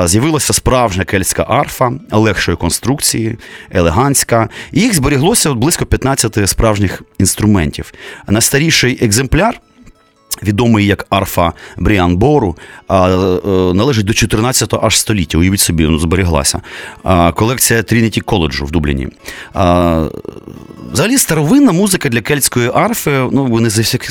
з'явилася 0.06 0.54
справжня 0.54 1.06
кельтська 1.06 1.46
арфа 1.50 1.92
легшої 2.12 2.58
конструкції, 2.58 3.38
елегантська. 3.72 4.50
Їх 4.72 4.94
зберіглося 4.94 5.54
близько 5.54 5.86
15 5.86 6.50
справжніх 6.50 7.04
інструментів. 7.20 7.94
Найстаріший 8.28 9.06
екземпляр 9.06 9.60
відомий 10.44 10.86
як 10.86 11.06
арфа 11.10 11.54
Бріан 11.78 12.18
Бору, 12.18 12.58
е, 12.92 12.94
належить 13.74 14.06
до 14.06 14.14
14 14.14 14.74
аж 14.82 15.00
століття. 15.00 15.38
Уявіть 15.38 15.60
собі, 15.60 15.84
ну, 15.84 16.00
зберіглася. 16.00 16.62
Колекція 17.36 17.84
Трініті 17.84 18.22
коледжу 18.22 18.66
в 18.66 18.72
Дубліні. 18.72 19.08
Взагалі, 20.91 21.17
старовинна 21.17 21.71
музика 21.71 22.10
для 22.10 22.21
кельтської 22.21 22.71
арфи 22.74 23.12
ну, 23.32 23.60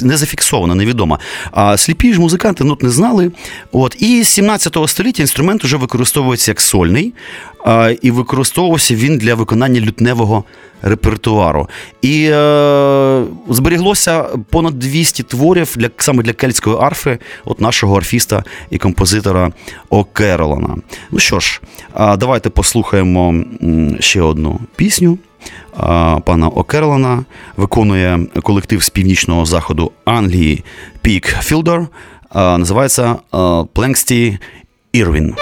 не 0.02 0.16
зафіксована, 0.16 0.74
невідома. 0.74 1.18
А 1.50 1.76
сліпі 1.76 2.14
ж 2.14 2.20
музиканти 2.20 2.64
нот 2.64 2.82
не 2.82 2.90
знали. 2.90 3.32
От. 3.72 4.02
І 4.02 4.22
з 4.22 4.28
17 4.28 4.76
століття 4.86 5.22
інструмент 5.22 5.64
вже 5.64 5.76
використовується 5.76 6.50
як 6.50 6.60
сольний, 6.60 7.14
і 8.02 8.10
використовувався 8.10 8.94
він 8.94 9.18
для 9.18 9.34
виконання 9.34 9.80
лютневого 9.80 10.44
репертуару. 10.82 11.68
І 12.02 12.28
е, 12.32 13.24
зберіглося 13.48 14.22
понад 14.50 14.78
200 14.78 15.22
творів 15.22 15.74
для 15.76 15.90
саме 15.96 16.22
для 16.22 16.32
кельтської 16.32 16.76
арфи, 16.80 17.18
от 17.44 17.60
нашого 17.60 17.96
арфіста 17.96 18.44
і 18.70 18.78
композитора 18.78 19.52
О'Керолана. 19.90 20.76
Ну 21.10 21.18
що 21.18 21.40
ж, 21.40 21.60
давайте 21.96 22.50
послухаємо 22.50 23.44
ще 24.00 24.22
одну 24.22 24.60
пісню. 24.76 25.18
Пана 26.24 26.48
Окерлана, 26.48 27.24
виконує 27.56 28.26
колектив 28.42 28.82
з 28.82 28.90
північного 28.90 29.44
заходу 29.44 29.92
Англії 30.04 30.64
Пік 31.02 31.26
Філдер. 31.26 31.86
Називається 32.34 33.16
Пленксті 33.72 34.38
Ірвін. 34.92 35.34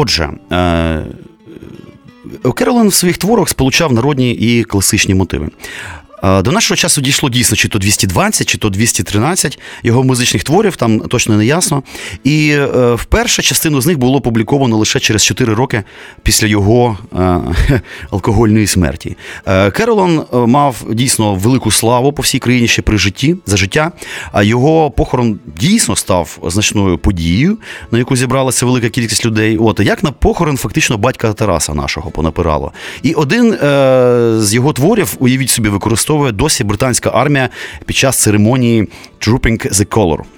Отже, 0.00 0.30
Керолин 2.54 2.88
в 2.88 2.94
своїх 2.94 3.18
творах 3.18 3.48
сполучав 3.48 3.92
народні 3.92 4.32
і 4.32 4.64
класичні 4.64 5.14
мотиви. 5.14 5.48
Е, 6.24 6.42
до 6.42 6.52
нашого 6.52 6.76
часу 6.76 7.00
дійшло 7.00 7.28
дійсно, 7.28 7.56
чи 7.56 7.68
то 7.68 7.78
220, 7.78 8.48
чи 8.48 8.58
то 8.58 8.70
213 8.70 9.58
його 9.82 10.04
музичних 10.04 10.44
творів, 10.44 10.76
там 10.76 11.00
точно 11.00 11.36
не 11.36 11.46
ясно. 11.46 11.82
І 12.24 12.50
е, 12.50 12.94
вперше 12.94 13.42
частину 13.42 13.80
з 13.80 13.86
них 13.86 13.98
було 13.98 14.18
опубліковано 14.18 14.76
лише 14.76 15.00
через 15.00 15.24
4 15.24 15.54
роки 15.54 15.84
після 16.28 16.46
його 16.46 16.98
е, 17.18 17.40
алкогольної 18.10 18.66
смерті. 18.66 19.16
Е, 19.46 19.70
Керолон 19.70 20.18
е, 20.20 20.36
мав 20.36 20.76
дійсно 20.92 21.34
велику 21.34 21.70
славу 21.70 22.12
по 22.12 22.22
всій 22.22 22.38
країні 22.38 22.68
ще 22.68 22.82
при 22.82 22.98
житті 22.98 23.36
за 23.46 23.56
життя. 23.56 23.92
А 24.32 24.42
його 24.42 24.90
похорон 24.90 25.38
дійсно 25.60 25.96
став 25.96 26.38
значною 26.42 26.98
подією, 26.98 27.58
на 27.90 27.98
яку 27.98 28.16
зібралася 28.16 28.66
велика 28.66 28.88
кількість 28.88 29.26
людей. 29.26 29.58
От 29.58 29.80
як 29.80 30.02
на 30.02 30.12
похорон, 30.12 30.56
фактично 30.56 30.98
батька 30.98 31.32
Тараса 31.32 31.74
нашого 31.74 32.10
понапирало. 32.10 32.72
І 33.02 33.14
один 33.14 33.52
з 34.42 34.54
його 34.54 34.72
творів, 34.72 35.16
уявіть 35.18 35.50
собі, 35.50 35.68
використовує 35.68 36.32
досі 36.32 36.64
британська 36.64 37.10
армія 37.14 37.48
під 37.86 37.96
час 37.96 38.16
церемонії 38.22 38.88
Trooping 39.20 39.72
the 39.72 39.86
Color. 39.86 40.37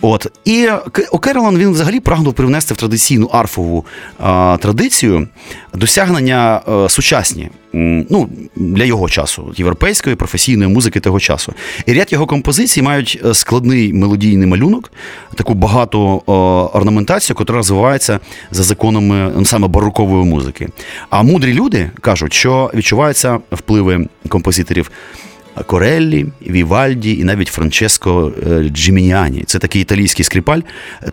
От 0.00 0.26
і 0.44 0.68
Окерелан 1.10 1.58
він 1.58 1.70
взагалі 1.70 2.00
прагнув 2.00 2.34
привнести 2.34 2.74
в 2.74 2.76
традиційну 2.76 3.26
арфову 3.26 3.84
а, 4.18 4.56
традицію 4.60 5.28
досягнення 5.74 6.60
а, 6.66 6.88
сучасні, 6.88 7.50
ну 7.72 8.28
для 8.56 8.84
його 8.84 9.08
часу, 9.08 9.54
європейської 9.56 10.16
професійної 10.16 10.70
музики 10.72 11.00
того 11.00 11.20
часу. 11.20 11.52
І 11.86 11.92
ряд 11.92 12.12
його 12.12 12.26
композицій 12.26 12.82
мають 12.82 13.20
е, 13.24 13.34
складний 13.34 13.92
мелодійний 13.92 14.46
малюнок, 14.46 14.92
таку 15.34 15.54
багату 15.54 16.22
а, 16.26 16.32
орнаментацію, 16.78 17.36
яка 17.40 17.52
розвивається 17.52 18.20
за 18.50 18.62
законами 18.62 19.32
ну, 19.36 19.44
саме 19.44 19.68
барокової 19.68 20.24
музики. 20.24 20.68
А 21.10 21.22
мудрі 21.22 21.54
люди 21.54 21.90
кажуть, 22.00 22.32
що 22.32 22.70
відчуваються 22.74 23.38
впливи 23.52 24.08
композиторів. 24.28 24.90
Кореллі, 25.62 26.26
Вівальді 26.42 27.18
і 27.18 27.24
навіть 27.24 27.48
Франческо 27.48 28.32
е, 28.46 28.68
Джимініані. 28.68 29.44
Це 29.46 29.58
такий 29.58 29.82
італійський 29.82 30.24
скрипаль, 30.24 30.60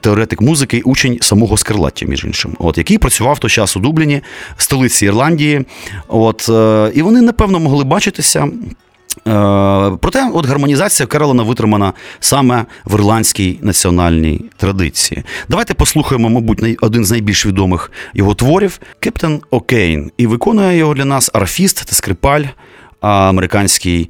теоретик 0.02 0.42
музики, 0.42 0.82
учень 0.86 1.18
самого 1.22 1.58
Скарлатті, 1.58 2.06
між 2.06 2.26
іншим, 2.26 2.56
от, 2.60 2.78
який 2.78 2.98
працював 2.98 3.36
в 3.36 3.40
той 3.40 3.50
час 3.50 3.78
у 3.78 3.80
Дубліні, 3.80 4.22
столиці 4.58 5.06
Ірландії. 5.06 5.66
От, 6.08 6.50
е, 6.50 6.92
І 6.96 7.02
вони, 7.02 7.22
напевно, 7.22 7.60
могли 7.60 7.84
бачитися. 7.84 8.48
Е, 9.28 9.98
проте, 10.02 10.30
от 10.34 10.46
гармонізація 10.46 11.08
Керолена 11.08 11.44
витримана 11.44 11.94
саме 12.20 12.66
в 12.86 12.94
ірландській 12.94 13.60
національній 13.62 14.46
традиції. 14.58 15.24
Давайте 15.50 15.74
послухаємо, 15.74 16.30
мабуть, 16.30 16.78
один 16.82 17.06
з 17.06 17.12
найбільш 17.12 17.46
відомих 17.46 17.92
його 18.14 18.34
творів 18.34 18.80
Кептен 19.00 19.42
Окейн. 19.52 20.12
І 20.18 20.28
виконує 20.28 20.78
його 20.78 20.94
для 20.94 21.06
нас 21.06 21.32
арфіст 21.34 21.86
та 21.86 21.96
скрипаль 21.96 22.44
американський 23.04 24.10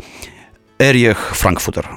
Ерієх 0.79 1.31
Франкфутер. 1.33 1.89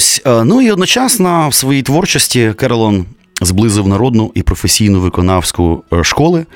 Ось, 0.00 0.22
е, 0.26 0.44
ну 0.44 0.62
і 0.62 0.70
одночасно 0.70 1.48
в 1.48 1.54
своїй 1.54 1.82
творчості 1.82 2.54
Керолон 2.56 3.04
зблизив 3.42 3.88
народну 3.88 4.30
і 4.34 4.42
професійну 4.42 5.00
виконавську 5.00 5.84
е, 5.92 6.04
школи, 6.04 6.46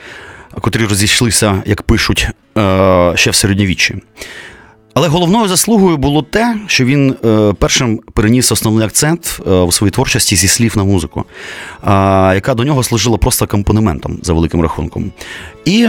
котрі 0.61 0.85
розійшлися, 0.85 1.63
як 1.67 1.83
пишуть, 1.83 2.29
е, 2.59 3.13
ще 3.15 3.31
в 3.31 3.35
середньовіччі. 3.35 3.97
Але 4.95 5.09
головною 5.09 5.49
заслугою 5.49 5.97
було 5.97 6.23
те, 6.23 6.57
що 6.67 6.85
він 6.85 7.15
першим 7.59 8.01
переніс 8.13 8.53
основний 8.53 8.87
акцент 8.87 9.41
у 9.47 9.73
своїй 9.73 9.91
творчості 9.91 10.37
зі 10.37 10.49
слів 10.49 10.77
на 10.77 10.85
музику, 10.85 11.25
яка 12.35 12.55
до 12.55 12.65
нього 12.65 12.83
служила 12.83 13.19
просто 13.19 13.45
акомпанементом 13.45 14.19
за 14.23 14.33
великим 14.33 14.61
рахунком. 14.61 15.13
І 15.65 15.89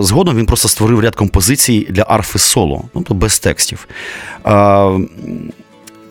згодом 0.00 0.36
він 0.36 0.46
просто 0.46 0.68
створив 0.68 1.00
ряд 1.00 1.14
композицій 1.14 1.86
для 1.90 2.02
арфи 2.02 2.38
соло, 2.38 2.84
тобто 2.94 3.14
без 3.14 3.38
текстів. 3.38 3.88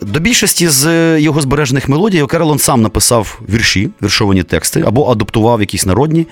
До 0.02 0.20
більшості 0.20 0.68
з 0.68 1.20
його 1.20 1.40
збережених 1.40 1.88
мелодій 1.88 2.22
Окерлон 2.22 2.58
сам 2.58 2.82
написав 2.82 3.40
вірші, 3.54 3.90
віршовані 4.02 4.42
тексти, 4.42 4.82
або 4.86 5.10
адаптував 5.10 5.60
якісь 5.60 5.86
народні, 5.86 6.26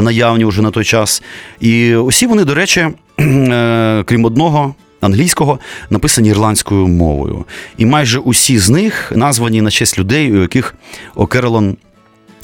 наявні 0.00 0.44
вже 0.44 0.62
на 0.62 0.70
той 0.70 0.84
час. 0.84 1.22
І 1.60 1.96
усі 1.96 2.26
вони, 2.26 2.44
до 2.44 2.54
речі, 2.54 2.88
е, 3.20 4.02
крім 4.06 4.24
одного. 4.24 4.74
Англійського 5.00 5.58
написані 5.90 6.28
ірландською 6.28 6.86
мовою, 6.86 7.44
і 7.76 7.86
майже 7.86 8.18
усі 8.18 8.58
з 8.58 8.70
них 8.70 9.12
названі 9.16 9.62
на 9.62 9.70
честь 9.70 9.98
людей, 9.98 10.32
у 10.32 10.42
яких 10.42 10.74
Окерелон 11.14 11.76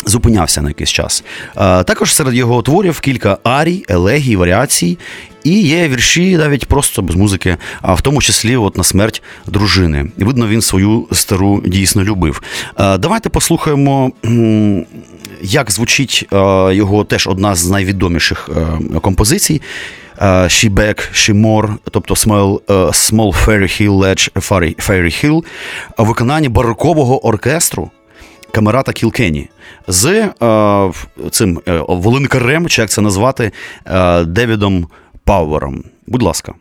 зупинявся 0.07 0.63
на 0.63 0.69
якийсь 0.69 0.91
час. 0.91 1.25
Також 1.57 2.15
серед 2.15 2.35
його 2.35 2.63
творів 2.63 3.01
кілька 3.01 3.39
арій, 3.45 3.85
елегій, 3.89 4.37
варіацій, 4.37 4.99
і 5.45 5.61
є 5.61 5.89
вірші 5.89 6.37
навіть 6.37 6.67
просто 6.67 7.03
без 7.03 7.17
музики, 7.17 7.57
а 7.83 7.95
в 7.95 8.01
тому 8.01 8.23
числі 8.23 8.57
от 8.57 8.77
на 8.77 8.85
смерть 8.85 9.23
дружини. 9.47 10.07
Видно, 10.17 10.49
він 10.49 10.63
свою 10.63 11.07
стару 11.13 11.63
дійсно 11.67 12.05
любив. 12.05 12.43
Давайте 12.79 13.29
послухаємо. 13.29 14.13
Як 15.43 15.71
звучить 15.71 16.27
його 16.71 17.05
теж 17.05 17.27
одна 17.27 17.55
з 17.55 17.71
найвідоміших 17.71 18.51
композицій 19.03 19.63
She 20.21 20.71
Back, 20.71 21.13
She 21.13 21.41
More, 21.41 21.75
тобто 21.91 22.15
Small 22.15 22.61
Small 22.91 23.47
Fairy 23.47 23.83
Hill 23.83 23.99
Ledge 23.99 24.31
Fairy 24.89 25.25
Hill, 25.25 25.45
у 26.47 26.49
барокового 26.49 27.27
оркестру 27.27 27.91
Камерата 28.55 28.93
Кілкені 28.93 29.49
з 29.89 30.07
е, 30.43 30.93
цим 31.31 31.61
е, 31.69 31.85
волинкарем, 31.89 32.69
чи 32.69 32.83
як 32.83 32.91
це 32.91 33.01
назвати, 33.01 33.53
е, 33.87 34.25
Девідом 34.25 34.89
Пауером. 35.25 35.85
Будь 36.07 36.23
ласка. 36.23 36.55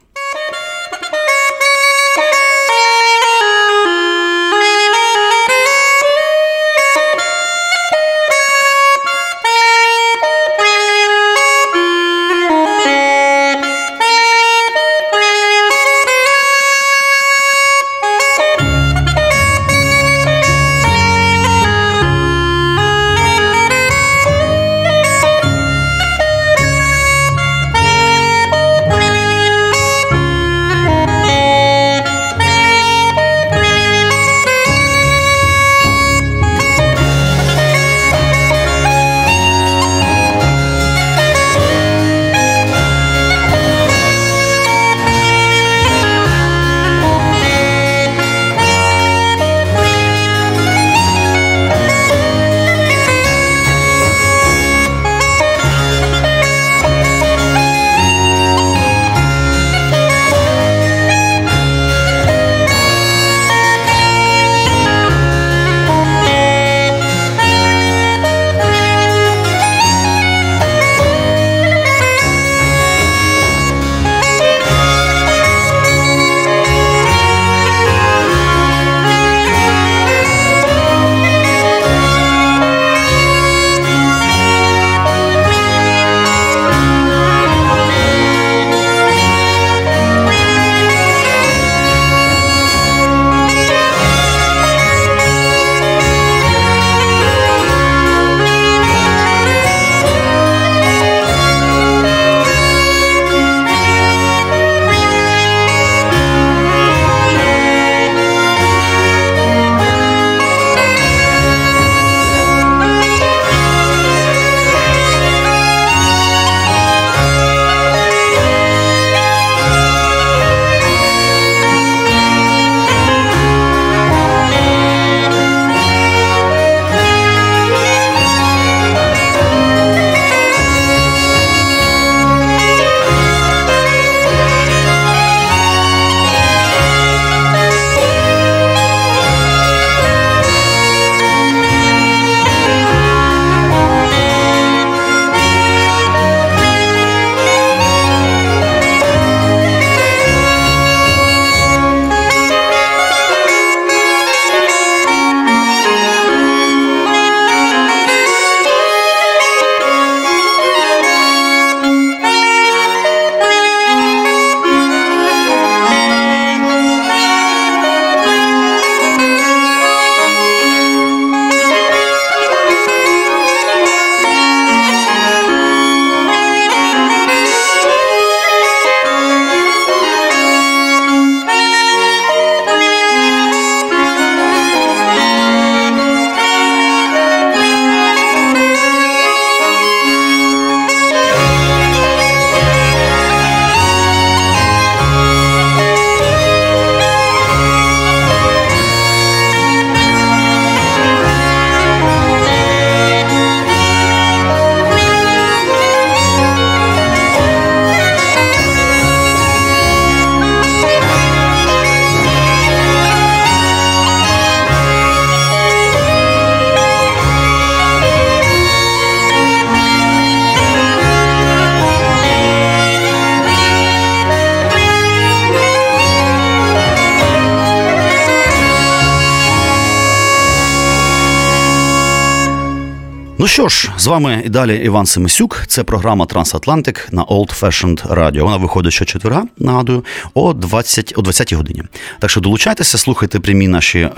Що 233.53 233.69
ж, 233.69 233.91
з 233.97 234.07
вами 234.07 234.41
і 234.45 234.49
далі 234.49 234.75
Іван 234.75 235.05
Семисюк. 235.05 235.63
Це 235.67 235.83
програма 235.83 236.25
Трансатлантик 236.25 237.07
на 237.11 237.23
Old 237.23 237.59
Fashioned 237.59 238.07
Radio. 238.07 238.43
Вона 238.43 238.57
виходить 238.57 238.93
щочетверга, 238.93 239.43
нагадую, 239.57 240.05
о 240.33 240.53
20 240.53 241.13
о 241.15 241.21
20 241.21 241.53
годині. 241.53 241.83
Так 242.19 242.29
що 242.29 242.41
долучайтеся, 242.41 242.97
слухайте 242.97 243.39
прямі 243.39 243.67
наші 243.67 243.99
е, 243.99 244.11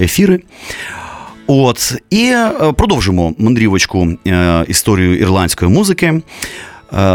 ефіри. 0.00 0.40
От 1.46 1.94
і 2.10 2.24
е, 2.24 2.72
продовжимо 2.76 3.34
мандрівочку 3.38 4.08
е, 4.26 4.64
історію 4.68 5.18
ірландської 5.18 5.70
музики. 5.70 6.20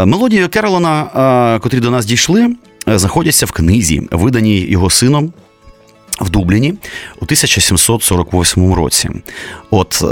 Мелодії 0.04 0.48
Керолана, 0.48 1.58
котрі 1.62 1.80
до 1.80 1.90
нас 1.90 2.06
дійшли, 2.06 2.56
знаходяться 2.86 3.46
в 3.46 3.50
книзі, 3.50 4.08
виданій 4.10 4.60
його 4.60 4.90
сином 4.90 5.32
в 6.20 6.30
Дубліні 6.30 6.74
у 7.20 7.24
1748 7.24 8.74
році. 8.74 9.10
От, 9.70 10.02
е, 10.02 10.06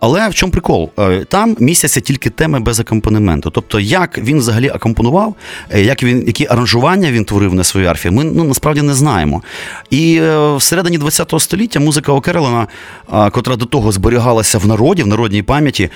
Але 0.00 0.28
в 0.28 0.34
чому 0.34 0.52
прикол? 0.52 0.90
Е, 0.98 1.24
там 1.24 1.56
містяться 1.60 2.00
тільки 2.00 2.30
теми 2.30 2.60
без 2.60 2.80
акомпанементу. 2.80 3.50
Тобто, 3.50 3.80
як 3.80 4.18
він 4.18 4.38
взагалі 4.38 4.68
акомпонував, 4.68 5.34
е, 5.70 5.82
як 5.82 6.02
він, 6.02 6.24
які 6.26 6.46
аранжування 6.50 7.12
він 7.12 7.24
творив 7.24 7.54
на 7.54 7.64
своїй 7.64 7.86
арфі, 7.86 8.10
ми 8.10 8.24
ну, 8.24 8.44
насправді 8.44 8.82
не 8.82 8.94
знаємо. 8.94 9.42
І 9.90 10.22
всередині 10.56 10.98
ХХ 10.98 11.40
століття 11.40 11.80
музика 11.80 12.12
Окерлена, 12.12 12.66
котра 13.30 13.56
до 13.56 13.64
того 13.64 13.92
зберігалася 13.92 14.58
в 14.58 14.66
народі, 14.66 15.02
в 15.02 15.06
народній 15.06 15.42
пам'яті, 15.42 15.90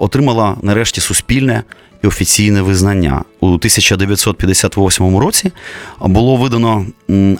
отримала 0.00 0.56
нарешті 0.62 1.00
суспільне 1.00 1.62
і 2.02 2.06
офіційне 2.06 2.62
визнання. 2.62 3.24
У 3.40 3.46
1958 3.46 5.16
році 5.16 5.52
було 6.00 6.36
видано 6.36 6.86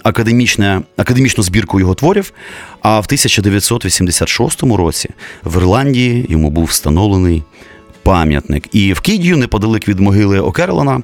академічне, 0.03 0.81
академічну 0.97 1.43
збірку 1.43 1.79
його 1.79 1.95
творів, 1.95 2.33
а 2.81 2.99
в 2.99 3.03
1986 3.05 4.63
році 4.63 5.09
в 5.43 5.57
Ірландії 5.57 6.25
йому 6.29 6.49
був 6.49 6.65
встановлений 6.65 7.43
пам'ятник. 8.03 8.67
І 8.71 8.93
в 8.93 8.99
Кідію, 8.99 9.37
неподалік 9.37 9.87
від 9.87 9.99
могили 9.99 10.39
Окерлана, 10.39 11.01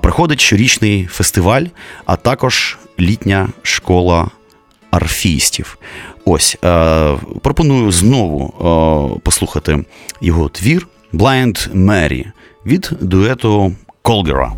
проходить 0.00 0.40
щорічний 0.40 1.06
фестиваль, 1.06 1.64
а 2.04 2.16
також 2.16 2.78
літня 3.00 3.48
школа 3.62 4.30
арфістів. 4.90 5.78
Ось 6.24 6.56
е, 6.64 7.16
пропоную 7.42 7.92
знову 7.92 8.54
е, 9.16 9.20
послухати 9.22 9.84
його 10.20 10.48
твір 10.48 10.86
Blind 11.12 11.74
Mary 11.74 12.24
від 12.66 12.90
дуету 13.00 13.72
Колгера. 14.02 14.52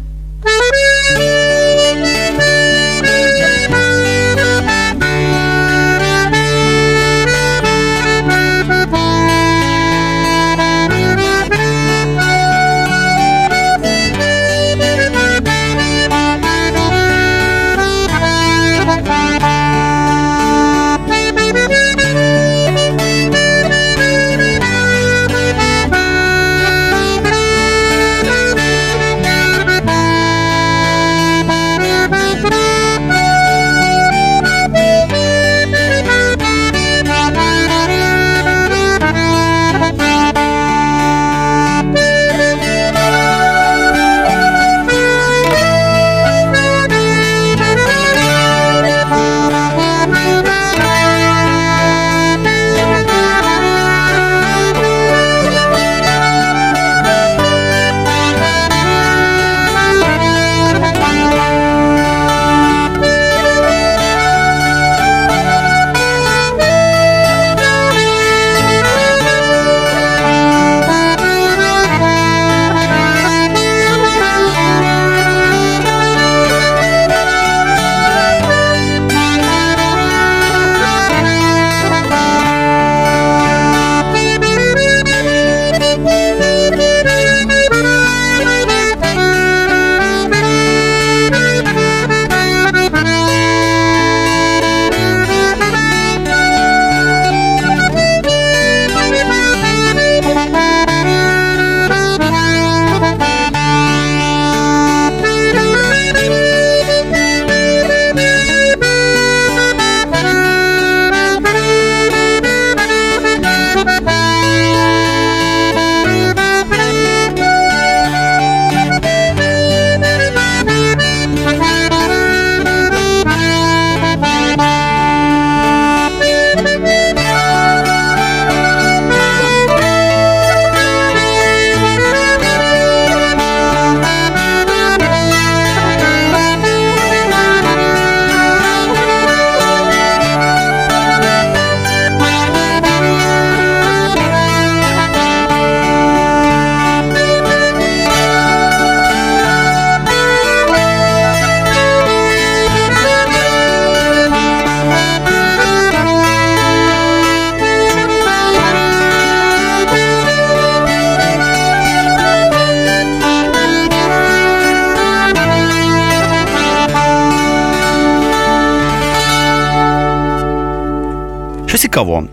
Цікаво. 171.94 172.24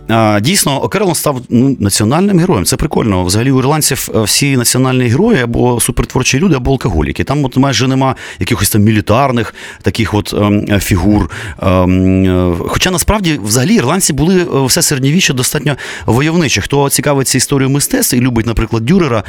Дійсно, 0.42 0.84
Окерлон 0.84 1.16
став 1.16 1.42
ну, 1.50 1.78
національним 1.80 2.40
героєм. 2.40 2.66
Це 2.66 2.76
прикольно. 2.76 3.24
Взагалі 3.24 3.52
у 3.52 3.60
ірландців 3.60 4.10
е, 4.16 4.22
всі 4.22 4.58
національні 4.58 5.04
герої 5.04 5.42
або 5.42 5.80
супертворчі 5.80 6.40
люди, 6.40 6.56
або 6.56 6.72
алкоголіки. 6.72 7.24
Там 7.24 7.46
от 7.46 7.58
майже 7.58 7.88
нема 7.88 8.16
якихось 8.40 8.70
там 8.70 8.82
мілітарних 8.82 9.54
таких 9.82 10.14
от 10.14 10.34
ем, 10.34 10.80
фігур. 10.80 11.30
Ем, 11.62 12.26
е, 12.26 12.54
хоча 12.68 12.92
насправді 12.92 13.40
взагалі 13.44 13.76
ірландці 13.76 14.14
були 14.14 14.42
е, 14.42 14.66
все 14.66 14.82
середньовіччя 14.82 15.34
достатньо 15.34 15.76
войовничі. 16.06 16.62
Хто 16.62 16.90
цікавиться 16.90 17.38
історією 17.38 17.74
мистецтва 17.74 18.20
і 18.20 18.22
любить, 18.22 18.46
наприклад, 18.46 18.86
Дюрера, 18.86 19.24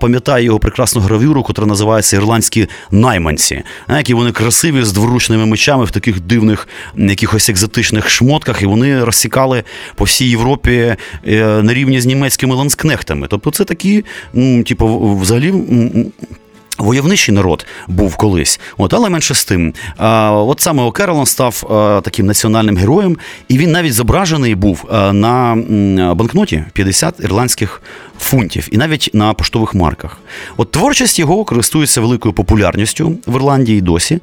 пам'ятає 0.00 0.44
його 0.44 0.58
прекрасну 0.58 1.02
гравюру, 1.02 1.46
яка 1.48 1.66
називається 1.66 2.16
Ірландські 2.16 2.68
найманці, 2.90 3.62
які 3.88 4.14
вони 4.14 4.32
красиві 4.32 4.82
з 4.82 4.92
дворучними 4.92 5.46
мечами 5.46 5.84
в 5.84 5.90
таких 5.90 6.20
дивних 6.20 6.68
якихось 6.96 7.48
екзотичних 7.48 8.10
шмотках, 8.10 8.62
і 8.62 8.66
вони 8.66 9.04
розсікали 9.04 9.63
по 9.94 10.04
всій 10.04 10.30
Європі 10.30 10.96
е, 11.26 11.62
на 11.62 11.74
рівні 11.74 12.00
з 12.00 12.06
німецькими 12.06 12.54
ланскнехтами. 12.54 13.26
Тобто, 13.30 13.50
це 13.50 13.64
такі, 13.64 14.04
типу, 14.66 15.16
взагалі. 15.20 15.54
Войовничий 16.78 17.34
народ 17.34 17.66
був 17.88 18.16
колись, 18.16 18.60
от, 18.78 18.94
але 18.94 19.08
менше 19.08 19.34
з 19.34 19.44
тим. 19.44 19.74
А, 19.96 20.32
От 20.32 20.60
саме 20.60 20.82
Окерлан 20.82 21.26
став 21.26 21.64
а, 21.70 22.00
таким 22.04 22.26
національним 22.26 22.76
героєм, 22.76 23.18
і 23.48 23.58
він 23.58 23.72
навіть 23.72 23.94
зображений 23.94 24.54
був 24.54 24.84
а, 24.90 25.12
на 25.12 25.54
банкноті 26.14 26.64
50 26.72 27.20
ірландських 27.20 27.82
фунтів, 28.24 28.68
і 28.70 28.76
навіть 28.76 29.10
на 29.12 29.34
поштових 29.34 29.74
марках. 29.74 30.18
От 30.56 30.70
творчість 30.70 31.18
його 31.18 31.44
користується 31.44 32.00
великою 32.00 32.34
популярністю 32.34 33.18
в 33.26 33.36
Ірландії 33.36 33.80
досі, 33.80 34.18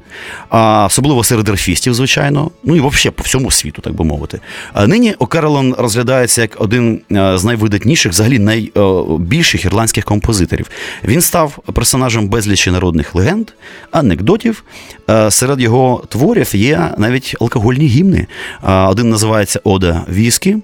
а, 0.48 0.86
особливо 0.86 1.24
серед 1.24 1.48
ерфістів, 1.48 1.94
звичайно, 1.94 2.50
ну 2.64 2.76
і 2.76 2.80
взагалі 2.80 3.10
по 3.10 3.22
всьому 3.22 3.50
світу, 3.50 3.82
так 3.82 3.94
би 3.94 4.04
мовити. 4.04 4.40
Нині 4.86 5.14
Окерелон 5.18 5.74
розглядається 5.78 6.40
як 6.42 6.60
один 6.60 7.00
з 7.10 7.44
найвидатніших, 7.44 8.12
взагалі 8.12 8.38
найбільших 8.38 9.64
ірландських 9.64 10.04
композиторів. 10.04 10.66
Він 11.04 11.20
став 11.20 11.58
персонажем 11.74 12.28
безлічі 12.28 12.70
народних 12.70 13.14
легенд, 13.14 13.50
анекдотів. 13.90 14.64
Е, 15.10 15.30
серед 15.30 15.60
його 15.60 16.04
творів 16.08 16.56
є 16.56 16.90
навіть 16.98 17.36
алкогольні 17.40 17.86
гімни. 17.86 18.26
Е, 18.68 18.72
один 18.72 19.10
називається 19.10 19.60
Ода 19.64 20.04
Віскі. 20.08 20.56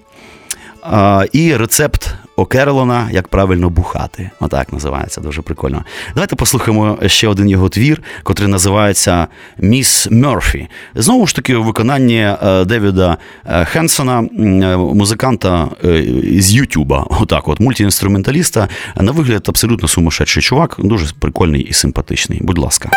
Е, 0.92 1.28
і 1.32 1.56
рецепт 1.56 2.14
Окерлона, 2.38 3.08
як 3.12 3.28
правильно 3.28 3.70
бухати. 3.70 4.30
Отак 4.40 4.72
називається 4.72 5.20
дуже 5.20 5.42
прикольно. 5.42 5.84
Давайте 6.14 6.36
послухаємо 6.36 6.98
ще 7.06 7.28
один 7.28 7.48
його 7.48 7.68
твір, 7.68 8.02
котрий 8.22 8.48
називається 8.48 9.26
Міс 9.58 10.08
Мерфі. 10.10 10.68
Знову 10.94 11.26
ж 11.26 11.34
таки, 11.34 11.56
у 11.56 11.62
виконанні 11.62 12.28
Девіда 12.66 13.16
Хенсона, 13.64 14.20
музиканта 14.76 15.68
з 16.38 16.52
Ютуба, 16.52 17.06
отак, 17.10 17.48
от 17.48 17.60
мультіінструменталіста, 17.60 18.68
на 18.96 19.12
вигляд 19.12 19.44
абсолютно 19.48 19.88
сумасшедший 19.88 20.42
чувак, 20.42 20.76
дуже 20.78 21.06
прикольний 21.18 21.62
і 21.62 21.72
симпатичний. 21.72 22.40
Будь 22.42 22.58
ласка. 22.58 22.90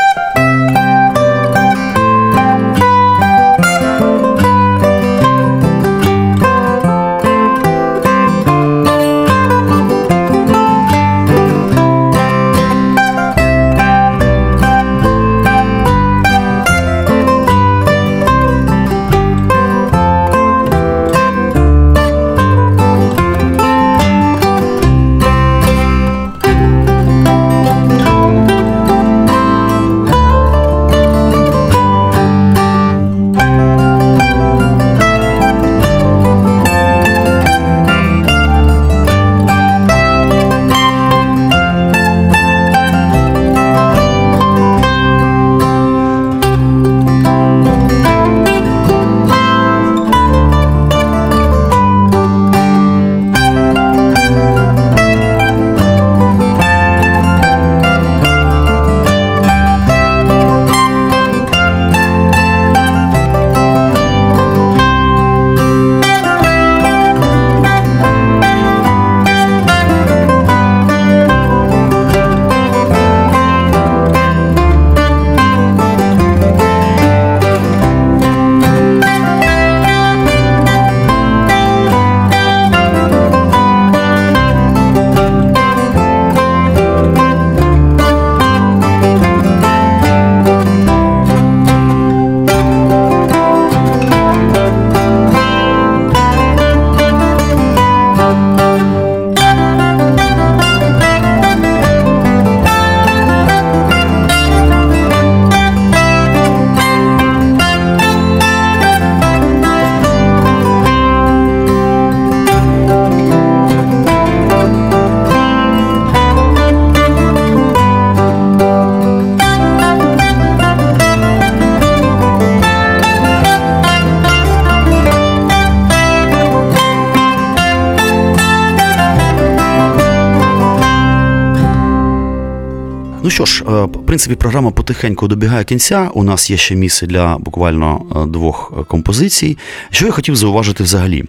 Принципі, 134.11 134.35
програма 134.35 134.71
потихеньку 134.71 135.27
добігає 135.27 135.63
кінця. 135.63 136.09
У 136.13 136.23
нас 136.23 136.49
є 136.49 136.57
ще 136.57 136.75
місце 136.75 137.07
для 137.07 137.37
буквально 137.37 138.01
е, 138.15 138.25
двох 138.25 138.73
е, 138.79 138.83
композицій. 138.83 139.57
Що 139.89 140.05
я 140.05 140.11
хотів 140.11 140.35
зауважити 140.35 140.83
взагалі? 140.83 141.23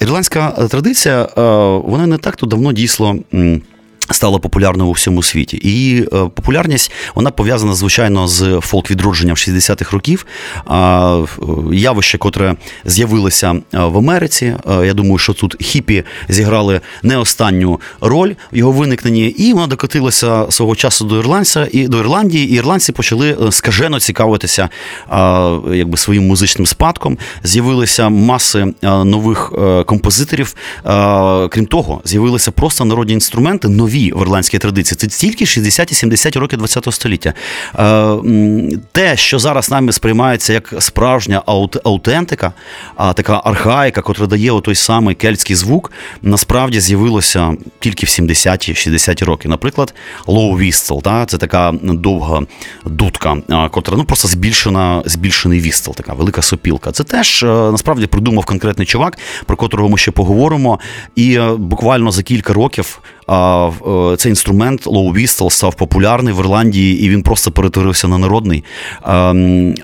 Ірландська 0.00 0.50
традиція, 0.50 1.28
вона 1.84 2.06
не 2.06 2.18
так 2.18 2.36
то 2.36 2.46
давно 2.46 2.72
дійсно 2.72 3.18
Стала 4.10 4.38
популярною 4.38 4.90
у 4.90 4.92
всьому 4.92 5.22
світі. 5.22 5.56
І 5.56 6.02
е, 6.02 6.06
популярність 6.10 6.92
вона 7.14 7.30
пов'язана, 7.30 7.74
звичайно, 7.74 8.28
з 8.28 8.42
фолк-відродженням 8.42 9.30
60-х 9.30 9.92
років. 9.92 10.26
Е, 10.70 11.26
явище, 11.72 12.18
котре 12.18 12.56
з'явилося 12.84 13.50
е, 13.74 13.78
в 13.78 13.98
Америці. 13.98 14.54
Е, 14.70 14.86
я 14.86 14.94
думаю, 14.94 15.18
що 15.18 15.32
тут 15.32 15.56
хіпі 15.60 16.04
зіграли 16.28 16.80
не 17.02 17.16
останню 17.16 17.80
роль 18.00 18.32
в 18.52 18.56
його 18.56 18.72
виникненні, 18.72 19.26
і 19.26 19.52
вона 19.52 19.66
докотилася 19.66 20.46
свого 20.50 20.76
часу 20.76 21.04
до 21.04 21.18
Ірландця 21.18 21.68
і 21.72 21.88
до 21.88 21.98
Ірландії, 21.98 22.48
і 22.48 22.54
ірландці 22.54 22.92
почали 22.92 23.36
скажено 23.50 24.00
цікавитися 24.00 24.68
е, 25.12 25.16
якби 25.74 25.96
своїм 25.96 26.26
музичним 26.26 26.66
спадком. 26.66 27.18
З'явилися 27.42 28.08
маси 28.08 28.74
нових 28.82 29.52
композиторів. 29.86 30.54
Крім 31.50 31.66
того, 31.66 32.00
з'явилися 32.04 32.50
просто 32.50 32.84
народні 32.84 33.12
інструменти, 33.12 33.68
нові 33.68 33.97
нові 33.98 34.12
в 34.12 34.22
ірландській 34.22 34.58
традиції. 34.58 34.96
Це 34.96 35.06
тільки 35.06 35.44
60-70 35.44 36.38
років 36.38 36.60
ХХ 36.60 36.92
століття. 36.92 37.34
Е, 37.78 38.16
те, 38.92 39.16
що 39.16 39.38
зараз 39.38 39.70
нами 39.70 39.92
сприймається 39.92 40.52
як 40.52 40.74
справжня 40.78 41.42
аутентика, 41.84 42.52
а 42.96 43.12
така 43.12 43.40
архаїка, 43.44 44.02
котра 44.02 44.26
дає 44.26 44.60
той 44.60 44.74
самий 44.74 45.14
кельтський 45.14 45.56
звук, 45.56 45.92
насправді 46.22 46.80
з'явилося 46.80 47.54
тільки 47.80 48.06
в 48.06 48.08
70-ті 48.08 48.74
60 48.74 49.22
роки. 49.22 49.48
Наприклад, 49.48 49.94
Low 50.26 50.58
Whistle, 50.58 51.02
та, 51.02 51.26
це 51.26 51.38
така 51.38 51.74
довга 51.82 52.42
дудка, 52.84 53.36
котра 53.70 53.96
ну 53.96 54.04
просто 54.04 54.28
збільшена, 54.28 55.02
збільшений 55.06 55.60
вістел, 55.60 55.94
така 55.94 56.12
велика 56.12 56.42
сопілка. 56.42 56.92
Це 56.92 57.04
теж 57.04 57.42
е, 57.42 57.46
насправді 57.46 58.06
придумав 58.06 58.44
конкретний 58.44 58.86
чувак, 58.86 59.18
про 59.46 59.56
котрого 59.56 59.88
ми 59.88 59.98
ще 59.98 60.10
поговоримо. 60.10 60.78
І 61.16 61.34
е, 61.34 61.54
буквально 61.58 62.10
за 62.10 62.22
кілька 62.22 62.52
років 62.52 63.00
Е, 63.30 64.16
цей 64.16 64.30
інструмент 64.30 64.86
Low 64.86 65.12
Whistle 65.12 65.50
став 65.50 65.74
популярний 65.74 66.34
в 66.34 66.38
Ірландії, 66.38 67.04
і 67.04 67.08
він 67.08 67.22
просто 67.22 67.50
перетворився 67.50 68.08
на 68.08 68.18
народний. 68.18 68.64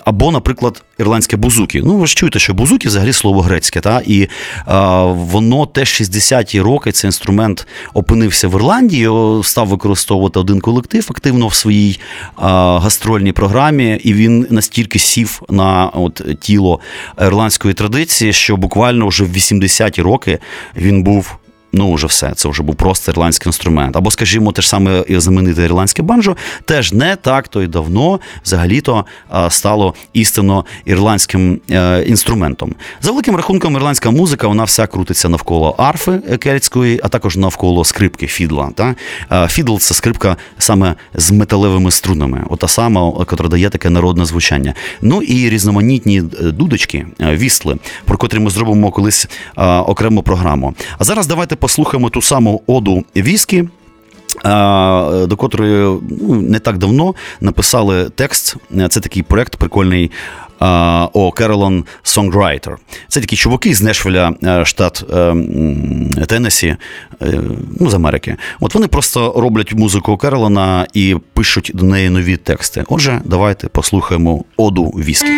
Або, 0.05 0.31
наприклад, 0.31 0.83
ірландське 0.99 1.37
бузуки. 1.37 1.81
Ну, 1.85 1.97
ви 1.97 2.07
ж 2.07 2.15
чуєте, 2.15 2.39
що 2.39 2.53
бузуки 2.53 2.87
взагалі 2.87 3.13
слово 3.13 3.41
грецьке, 3.41 3.79
та? 3.79 4.01
і 4.05 4.27
воно 5.07 5.65
теж 5.65 5.87
60-ті 5.87 6.61
роки 6.61 6.91
цей 6.91 7.07
інструмент 7.07 7.67
опинився 7.93 8.47
в 8.47 8.55
Ірландії, 8.55 9.09
став 9.43 9.67
використовувати 9.67 10.39
один 10.39 10.59
колектив 10.61 11.07
активно 11.09 11.47
в 11.47 11.53
своїй 11.53 11.99
гастрольній 12.35 13.31
програмі, 13.31 13.99
і 14.03 14.13
він 14.13 14.47
настільки 14.49 14.99
сів 14.99 15.41
на 15.49 15.85
от, 15.85 16.21
тіло 16.39 16.79
ірландської 17.21 17.73
традиції, 17.73 18.33
що 18.33 18.57
буквально 18.57 19.07
вже 19.07 19.23
в 19.23 19.29
80-ті 19.29 20.01
роки 20.01 20.39
він 20.75 21.03
був 21.03 21.37
ну 21.75 21.93
вже 21.93 22.07
все, 22.07 22.31
це 22.35 22.49
вже 22.49 22.63
був 22.63 22.75
просто 22.75 23.11
ірландський 23.11 23.49
інструмент. 23.49 23.95
Або, 23.95 24.11
скажімо, 24.11 24.51
те 24.51 24.61
ж 24.61 24.69
саме 24.69 25.03
знамените 25.09 25.63
ірландське 25.63 26.03
банджо, 26.03 26.35
теж 26.65 26.93
не 26.93 27.15
так 27.15 27.47
то 27.47 27.61
й 27.61 27.67
давно 27.67 28.19
взагалі-то 28.43 29.05
стало 29.49 29.93
істинно 30.13 30.65
ірландським 30.85 31.59
е, 31.71 32.03
інструментом. 32.03 32.75
За 33.01 33.11
великим 33.11 33.35
рахунком, 33.35 33.75
ірландська 33.75 34.11
музика 34.11 34.47
вона 34.47 34.63
вся 34.63 34.87
крутиться 34.87 35.29
навколо 35.29 35.75
арфи 35.77 36.11
кельтської, 36.39 36.99
а 37.03 37.07
також 37.07 37.37
навколо 37.37 37.85
скрипки 37.85 38.27
фідла. 38.27 38.71
Та? 38.75 38.95
Фідл 39.47 39.77
це 39.77 39.93
скрипка 39.93 40.37
саме 40.57 40.95
з 41.13 41.31
металевими 41.31 41.91
струнами, 41.91 42.43
ота 42.49 42.67
сама, 42.67 43.13
яка 43.19 43.35
дає 43.35 43.69
таке 43.69 43.89
народне 43.89 44.25
звучання. 44.25 44.73
Ну 45.01 45.21
і 45.21 45.49
різноманітні 45.49 46.17
е, 46.17 46.43
дудочки, 46.43 47.05
е, 47.21 47.35
вісли, 47.35 47.77
про 48.05 48.17
котрі 48.17 48.39
ми 48.39 48.49
зробимо 48.49 48.91
колись 48.91 49.27
окрему 49.55 50.23
програму. 50.23 50.73
А 50.97 51.03
зараз 51.03 51.27
давайте 51.27 51.55
послухаємо 51.65 52.09
ту 52.09 52.21
саму 52.21 52.61
оду 52.67 53.03
віскі. 53.15 53.63
До 55.27 55.35
котрої 55.37 55.99
ну, 56.21 56.35
не 56.35 56.59
так 56.59 56.77
давно 56.77 57.15
написали 57.41 58.09
текст. 58.09 58.55
Це 58.89 58.99
такий 58.99 59.23
проект 59.23 59.55
прикольний 59.55 60.11
о 61.13 61.31
Керолон 61.37 61.85
Songwriter. 62.03 62.75
Це 63.07 63.21
такі 63.21 63.35
чуваки 63.35 63.75
з 63.75 63.81
Нешвіля, 63.81 64.33
е, 64.43 64.65
штат 64.65 65.05
е, 65.13 65.35
Теннесі, 66.27 66.67
е, 67.21 67.39
ну, 67.79 67.89
з 67.89 67.93
Америки. 67.93 68.35
От 68.59 68.73
вони 68.73 68.87
просто 68.87 69.33
роблять 69.37 69.73
музику 69.73 70.17
Керолона 70.17 70.87
і 70.93 71.15
пишуть 71.33 71.71
до 71.73 71.85
неї 71.85 72.09
нові 72.09 72.37
тексти. 72.37 72.83
Отже, 72.87 73.21
давайте 73.25 73.67
послухаємо 73.67 74.43
оду 74.57 74.83
віскі. 74.83 75.31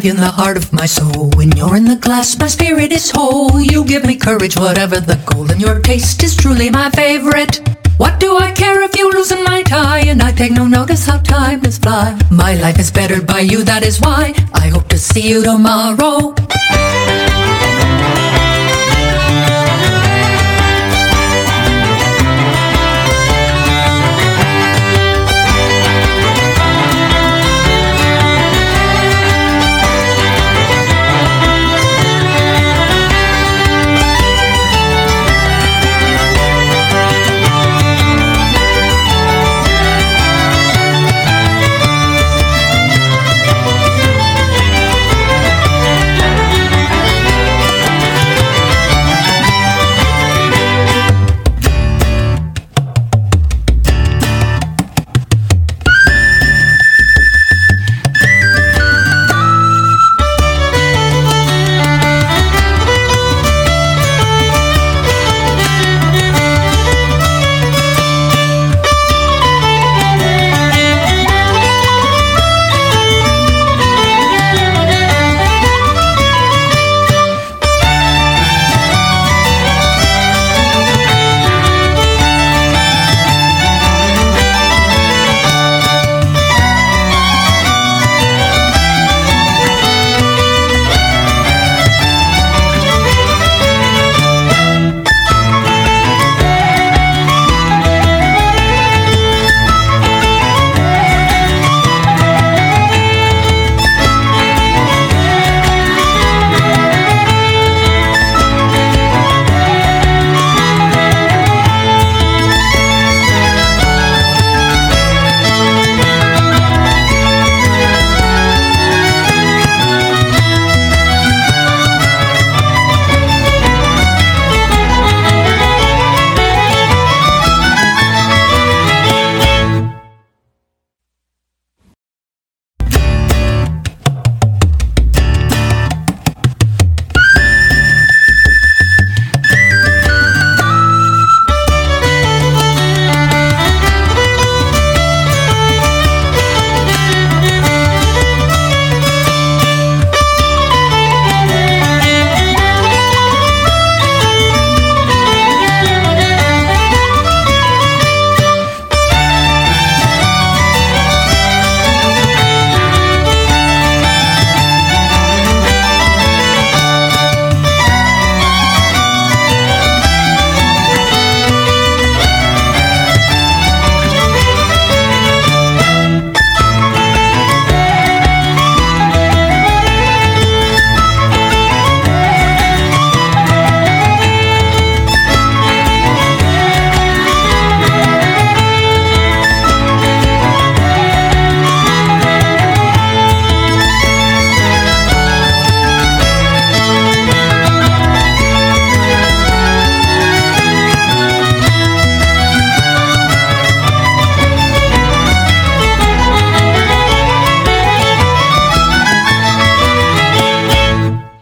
Champion 0.00 0.16
the 0.16 0.30
heart 0.30 0.56
of 0.56 0.72
my 0.72 0.86
soul. 0.86 1.28
When 1.36 1.52
you're 1.52 1.76
in 1.76 1.84
the 1.84 1.96
glass, 1.96 2.38
my 2.38 2.46
spirit 2.46 2.90
is 2.90 3.10
whole. 3.10 3.60
You 3.60 3.84
give 3.84 4.02
me 4.06 4.16
courage, 4.16 4.56
whatever 4.56 4.98
the 4.98 5.20
goal, 5.26 5.50
and 5.50 5.60
your 5.60 5.78
taste 5.80 6.22
is 6.22 6.34
truly 6.34 6.70
my 6.70 6.88
favorite. 6.90 7.60
What 7.98 8.18
do 8.18 8.38
I 8.38 8.50
care 8.52 8.80
if 8.82 8.96
you 8.96 9.10
loosen 9.10 9.44
my 9.44 9.62
tie? 9.62 10.06
And 10.06 10.22
I 10.22 10.32
take 10.32 10.52
no 10.52 10.66
notice 10.66 11.04
how 11.04 11.18
time 11.18 11.60
does 11.60 11.76
fly. 11.76 12.18
My 12.30 12.54
life 12.54 12.78
is 12.78 12.90
bettered 12.90 13.26
by 13.26 13.40
you, 13.40 13.62
that 13.64 13.82
is 13.84 14.00
why 14.00 14.32
I 14.54 14.68
hope 14.68 14.88
to 14.88 14.98
see 14.98 15.28
you 15.28 15.42
tomorrow. 15.42 16.29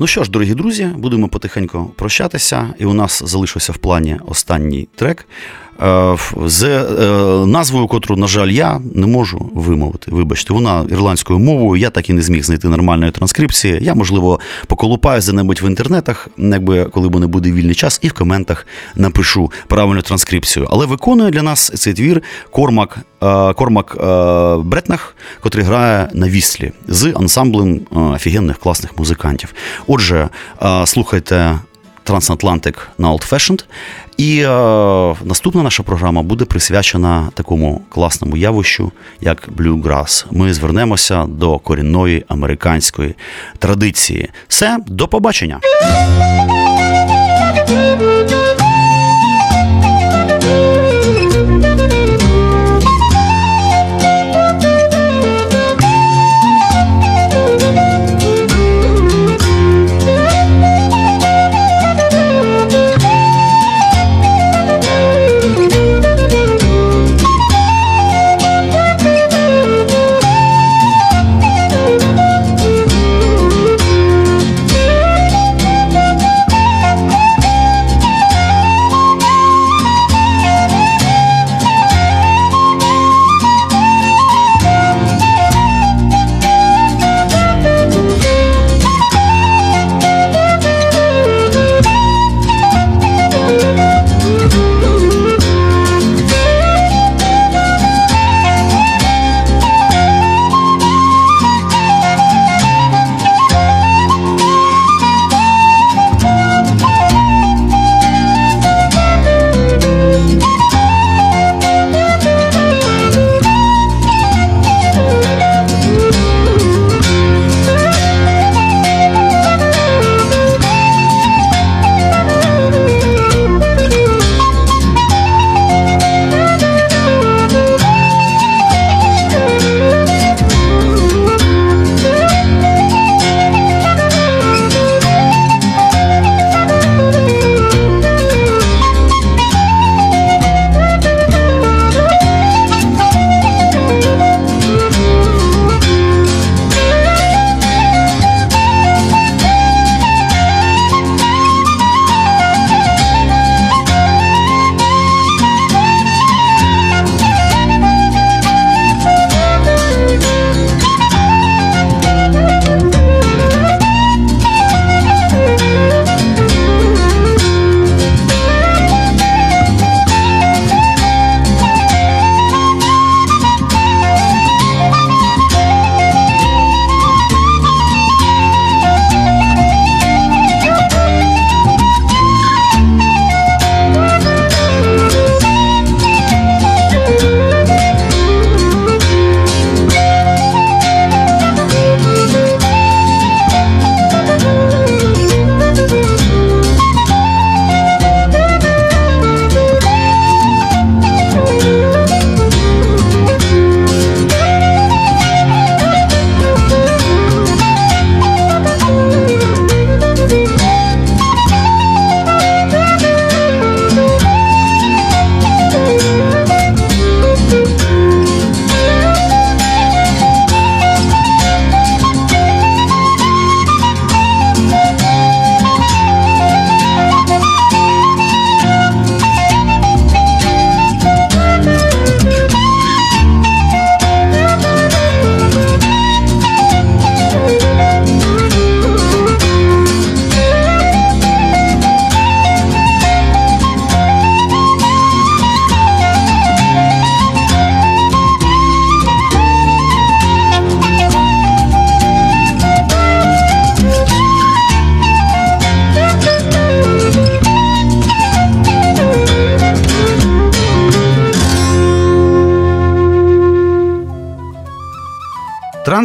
Що 0.08 0.24
ж, 0.24 0.30
дорогі 0.30 0.54
друзі, 0.54 0.84
будемо 0.96 1.28
потихеньку 1.28 1.92
прощатися, 1.96 2.74
і 2.78 2.84
у 2.84 2.92
нас 2.92 3.22
залишився 3.26 3.72
в 3.72 3.76
плані 3.76 4.18
останній 4.26 4.88
трек. 4.94 5.26
Е, 5.82 6.16
з 6.46 6.64
е, 6.64 7.46
назвою, 7.46 7.86
котру, 7.86 8.16
на 8.16 8.26
жаль, 8.26 8.48
я 8.48 8.80
не 8.94 9.06
можу 9.06 9.50
вимовити. 9.54 10.10
Вибачте, 10.10 10.54
вона 10.54 10.86
ірландською 10.90 11.38
мовою. 11.38 11.80
Я 11.80 11.90
так 11.90 12.10
і 12.10 12.12
не 12.12 12.22
зміг 12.22 12.44
знайти 12.44 12.68
нормальної 12.68 13.12
транскрипції. 13.12 13.78
Я, 13.82 13.94
можливо, 13.94 14.40
поколупаю 14.66 15.20
за-небудь 15.20 15.62
в 15.62 15.66
інтернетах, 15.66 16.28
якби 16.38 16.84
коли 16.84 17.10
мене 17.10 17.26
буде 17.26 17.52
вільний 17.52 17.74
час, 17.74 17.98
і 18.02 18.08
в 18.08 18.12
коментах 18.12 18.66
напишу 18.96 19.52
правильну 19.66 20.02
транскрипцію. 20.02 20.68
Але 20.70 20.86
виконує 20.86 21.30
для 21.30 21.42
нас 21.42 21.72
цей 21.74 21.94
твір 21.94 22.22
Кормак 22.50 22.98
е, 23.22 23.52
Кормак 23.52 23.96
Бретнах, 24.64 25.16
котрий 25.40 25.64
грає 25.64 26.08
на 26.14 26.28
віслі 26.28 26.72
з 26.88 27.12
ансамблем 27.16 27.80
офігенних 27.90 28.58
класних 28.58 28.98
музикантів. 28.98 29.54
Отже, 29.86 30.28
слухайте. 30.84 31.58
Трансатлантик 32.08 32.88
на 32.98 33.12
Old 33.12 33.30
Fashioned. 33.32 33.64
І 34.16 34.40
е, 34.40 34.48
наступна 35.24 35.62
наша 35.62 35.82
програма 35.82 36.22
буде 36.22 36.44
присвячена 36.44 37.30
такому 37.34 37.82
класному 37.88 38.36
явищу, 38.36 38.92
як 39.20 39.48
Bluegrass. 39.56 40.24
Ми 40.30 40.54
звернемося 40.54 41.26
до 41.28 41.58
корінної 41.58 42.24
американської 42.28 43.14
традиції. 43.58 44.30
Все, 44.48 44.78
до 44.86 45.08
побачення. 45.08 45.60